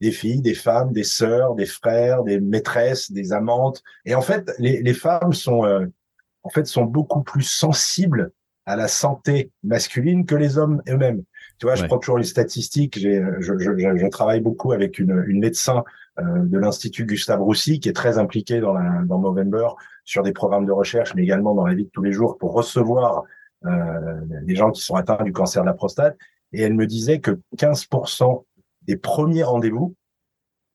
[0.00, 3.82] Des filles, des femmes, des sœurs, des frères, des maîtresses, des amantes.
[4.04, 5.86] Et en fait, les, les femmes sont, euh,
[6.44, 8.30] en fait, sont beaucoup plus sensibles
[8.64, 11.24] à la santé masculine que les hommes eux-mêmes.
[11.58, 12.98] Tu vois, je prends toujours les statistiques.
[12.98, 15.82] J'ai, je, je, je, travaille beaucoup avec une, une médecin
[16.20, 19.68] euh, de l'Institut Gustave Roussy, qui est très impliquée dans, la, dans Movember
[20.08, 22.54] sur des programmes de recherche, mais également dans la vie de tous les jours pour
[22.54, 23.24] recevoir
[23.66, 26.16] euh, des gens qui sont atteints du cancer de la prostate.
[26.54, 28.42] Et elle me disait que 15%
[28.82, 29.94] des premiers rendez-vous,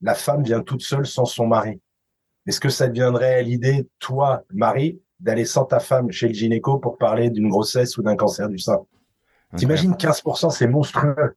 [0.01, 1.81] la femme vient toute seule sans son mari.
[2.45, 6.99] Est-ce que ça deviendrait l'idée, toi, Marie, d'aller sans ta femme chez le gynéco pour
[6.99, 8.85] parler d'une grossesse ou d'un cancer du sein?
[9.55, 11.35] T'imagines 15%, c'est monstrueux.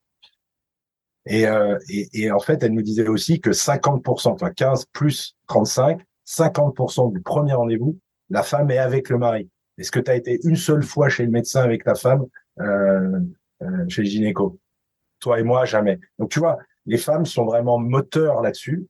[1.30, 6.05] Euh, et, et, en fait, elle nous disait aussi que 50%, enfin 15 plus 35,
[6.26, 7.98] 50% du premier rendez-vous,
[8.30, 9.48] la femme est avec le mari.
[9.78, 12.26] Est-ce que tu as été une seule fois chez le médecin avec ta femme,
[12.60, 13.20] euh,
[13.62, 14.58] euh, chez le gynéco?
[15.20, 15.98] Toi et moi, jamais.
[16.18, 18.86] Donc tu vois, les femmes sont vraiment moteurs là-dessus.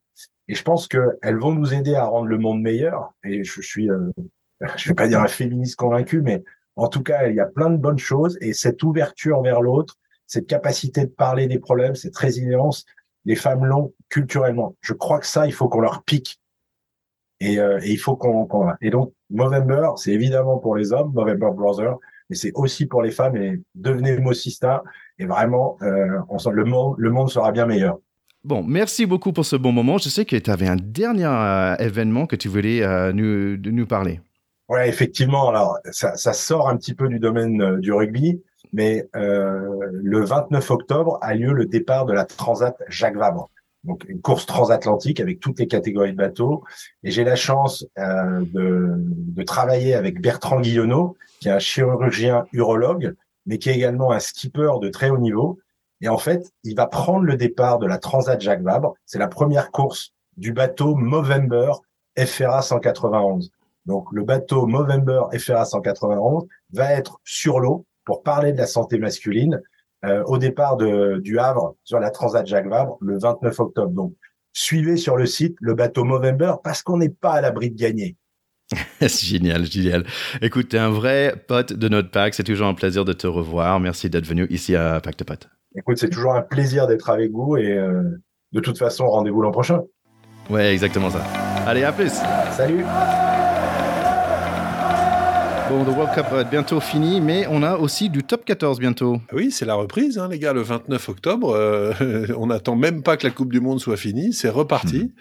[0.49, 3.13] Et je pense qu'elles vont nous aider à rendre le monde meilleur.
[3.25, 4.11] Et je, suis, euh,
[4.77, 6.43] je vais pas dire un féministe convaincu, mais
[6.77, 8.39] en tout cas, il y a plein de bonnes choses.
[8.41, 12.85] Et cette ouverture vers l'autre, cette capacité de parler des problèmes, cette résilience,
[13.25, 14.77] les femmes l'ont culturellement.
[14.81, 16.41] Je crois que ça, il faut qu'on leur pique.
[17.41, 18.49] Et, euh, et il faut qu'on...
[18.81, 21.97] et donc, Movember, c'est évidemment pour les hommes, Movember Brother,
[22.31, 23.37] mais c'est aussi pour les femmes.
[23.37, 24.83] Et devenez Mossista.
[25.19, 27.99] Et vraiment, euh, on le, monde, le monde sera bien meilleur.
[28.47, 29.99] Bon, merci beaucoup pour ce bon moment.
[29.99, 33.87] Je sais que tu avais un dernier euh, événement que tu voulais euh, nous, nous
[33.87, 34.21] parler.
[34.69, 35.49] Ouais, effectivement.
[35.49, 38.41] Alors, ça, ça, sort un petit peu du domaine euh, du rugby,
[38.73, 43.51] mais le 29 octobre a lieu le départ de la Transat Jacques Vabre.
[43.87, 46.65] Donc une course transatlantique avec toutes les catégories de bateaux.
[47.05, 52.47] Et j'ai la chance euh, de, de, travailler avec Bertrand Guillonneau, qui est un chirurgien
[52.53, 53.15] urologue,
[53.47, 55.59] mais qui est également un skipper de très haut niveau.
[56.01, 58.95] Et en fait, il va prendre le départ de la Transat Jacques Vabre.
[59.07, 61.73] C'est la première course du bateau Movember
[62.19, 63.51] FRA 191.
[63.87, 68.99] Donc le bateau Movember FRA 191 va être sur l'eau pour parler de la santé
[68.99, 69.63] masculine
[70.07, 73.93] euh, au départ de, du Havre sur la Transat Jacques Vabre le 29 octobre.
[73.93, 74.15] Donc
[74.53, 78.17] suivez sur le site le bateau Movember parce qu'on n'est pas à l'abri de gagner.
[79.01, 80.05] c'est génial, génial.
[80.43, 82.35] Écoute, es un vrai pote de notre pack.
[82.35, 83.79] C'est toujours un plaisir de te revoir.
[83.81, 85.49] Merci d'être venu ici à Pacte Pote.
[85.77, 88.03] Écoute, c'est toujours un plaisir d'être avec vous et euh,
[88.53, 89.83] de toute façon, rendez-vous l'an prochain.
[90.49, 91.23] Ouais, exactement ça.
[91.67, 92.13] Allez, à plus.
[92.53, 92.85] Salut.
[95.69, 98.79] Bon, le World Cup va être bientôt fini, mais on a aussi du top 14
[98.79, 99.21] bientôt.
[99.33, 101.51] Oui, c'est la reprise, hein, les gars, le 29 octobre.
[101.51, 101.93] Euh,
[102.37, 104.99] on n'attend même pas que la Coupe du Monde soit finie, c'est reparti.
[104.99, 105.13] Mhm.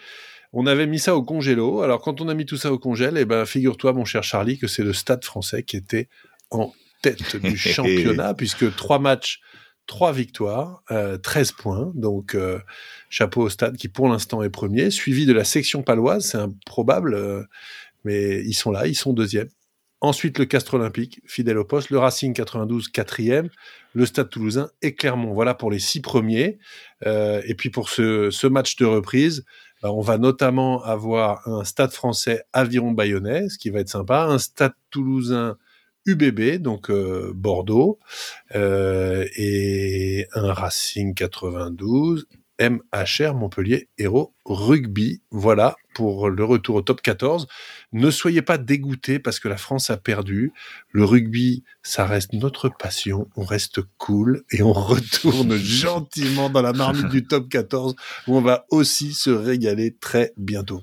[0.53, 1.81] On avait mis ça au congélo.
[1.81, 4.59] Alors, quand on a mis tout ça au congèle, eh ben, figure-toi, mon cher Charlie,
[4.59, 6.09] que c'est le stade français qui était
[6.51, 6.71] en
[7.01, 9.41] tête du championnat, puisque trois matchs,
[9.87, 11.91] trois victoires, 13 euh, points.
[11.95, 12.59] Donc, euh,
[13.09, 16.25] chapeau au stade qui, pour l'instant, est premier, suivi de la section paloise.
[16.25, 17.47] C'est improbable,
[18.03, 19.49] mais ils sont là, ils sont deuxième.
[20.05, 21.89] Ensuite, le Castre Olympique, fidèle au poste.
[21.89, 23.49] Le Racing 92, quatrième.
[23.93, 25.33] Le Stade Toulousain et Clermont.
[25.33, 26.59] Voilà pour les six premiers.
[27.07, 29.45] Euh, et puis pour ce, match de reprise,
[29.81, 34.25] bah, on va notamment avoir un Stade français Aviron Bayonnais, ce qui va être sympa.
[34.25, 35.57] Un Stade Toulousain
[36.05, 37.97] UBB, donc euh, Bordeaux.
[38.53, 42.27] Euh, et un Racing 92
[42.59, 45.21] MHR Montpellier Héros Rugby.
[45.31, 47.47] Voilà pour le retour au top 14.
[47.93, 50.53] Ne soyez pas dégoûtés parce que la France a perdu.
[50.91, 53.29] Le rugby, ça reste notre passion.
[53.35, 57.95] On reste cool et on retourne gentiment dans la marmite du top 14
[58.27, 60.81] où on va aussi se régaler très bientôt.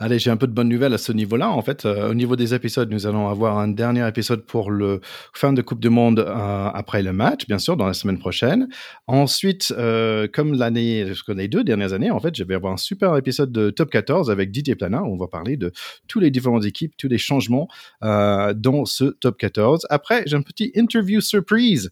[0.00, 1.50] Allez, j'ai un peu de bonnes nouvelles à ce niveau-là.
[1.50, 5.00] En fait, euh, au niveau des épisodes, nous allons avoir un dernier épisode pour le
[5.34, 8.68] fin de Coupe du Monde euh, après le match, bien sûr, dans la semaine prochaine.
[9.08, 13.16] Ensuite, euh, comme l'année, les deux dernières années, en fait, je vais avoir un super
[13.16, 15.72] épisode de Top 14 avec Didier Plana où on va parler de
[16.06, 17.66] tous les différentes équipes, tous les changements
[18.00, 19.88] dans ce Top 14.
[19.90, 21.90] Après, j'ai un petit interview surprise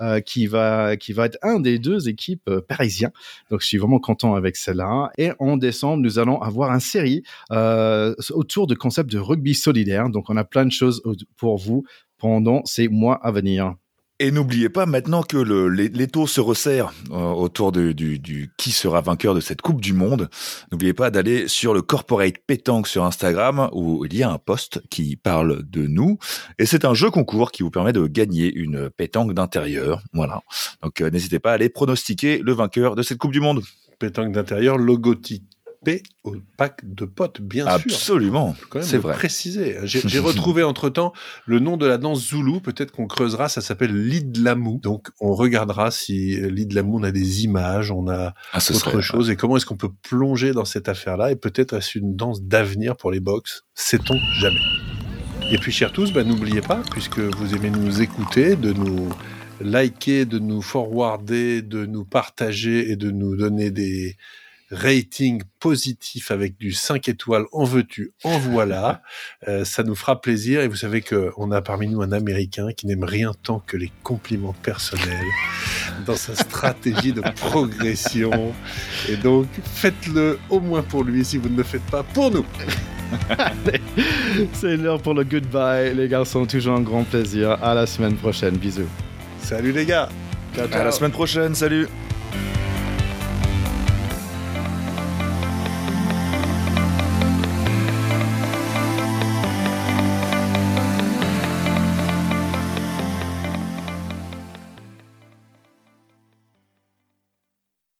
[0.00, 3.10] euh, qui va qui va être un des deux équipes euh, parisiens.
[3.50, 5.10] Donc je suis vraiment content avec cela.
[5.18, 10.08] Et en décembre, nous allons avoir une série euh, autour du concept de rugby solidaire.
[10.08, 11.02] Donc on a plein de choses
[11.36, 11.84] pour vous
[12.18, 13.74] pendant ces mois à venir.
[14.20, 19.32] Et n'oubliez pas maintenant que l'étau se resserre euh, autour du, du, qui sera vainqueur
[19.32, 20.28] de cette Coupe du Monde.
[20.72, 24.82] N'oubliez pas d'aller sur le Corporate Pétanque sur Instagram où il y a un post
[24.90, 26.18] qui parle de nous.
[26.58, 30.02] Et c'est un jeu concours qui vous permet de gagner une pétanque d'intérieur.
[30.12, 30.42] Voilà.
[30.82, 33.62] Donc euh, n'hésitez pas à aller pronostiquer le vainqueur de cette Coupe du Monde.
[34.00, 35.44] Pétanque d'intérieur logotique
[36.24, 37.72] au pack de potes, bien sûr.
[37.74, 39.14] Absolument, c'est vrai.
[39.14, 39.76] Préciser.
[39.84, 41.12] J'ai retrouvé entre-temps
[41.46, 44.80] le nom de la danse Zoulou, peut-être qu'on creusera, ça s'appelle l'Idlamou.
[44.82, 49.36] Donc on regardera si l'Idlamou, on a des images, on a ah, autre chose, et
[49.36, 53.10] comment est-ce qu'on peut plonger dans cette affaire-là, et peut-être est-ce une danse d'avenir pour
[53.10, 54.60] les box, sait-on jamais.
[55.50, 59.08] Et puis chers tous, bah, n'oubliez pas, puisque vous aimez nous écouter, de nous
[59.60, 64.16] liker, de nous forwarder, de nous partager et de nous donner des
[64.70, 69.02] rating positif avec du 5 étoiles, en veux-tu, en voilà.
[69.46, 70.60] Euh, ça nous fera plaisir.
[70.60, 73.90] Et vous savez qu'on a parmi nous un Américain qui n'aime rien tant que les
[74.02, 75.24] compliments personnels
[76.06, 78.52] dans sa stratégie de progression.
[79.08, 82.44] Et donc, faites-le au moins pour lui si vous ne le faites pas pour nous.
[84.52, 85.94] C'est l'heure pour le goodbye.
[85.94, 87.62] Les garçons, toujours un grand plaisir.
[87.62, 88.56] À la semaine prochaine.
[88.56, 88.88] Bisous.
[89.40, 90.08] Salut les gars.
[90.72, 91.54] À la semaine prochaine.
[91.54, 91.86] Salut.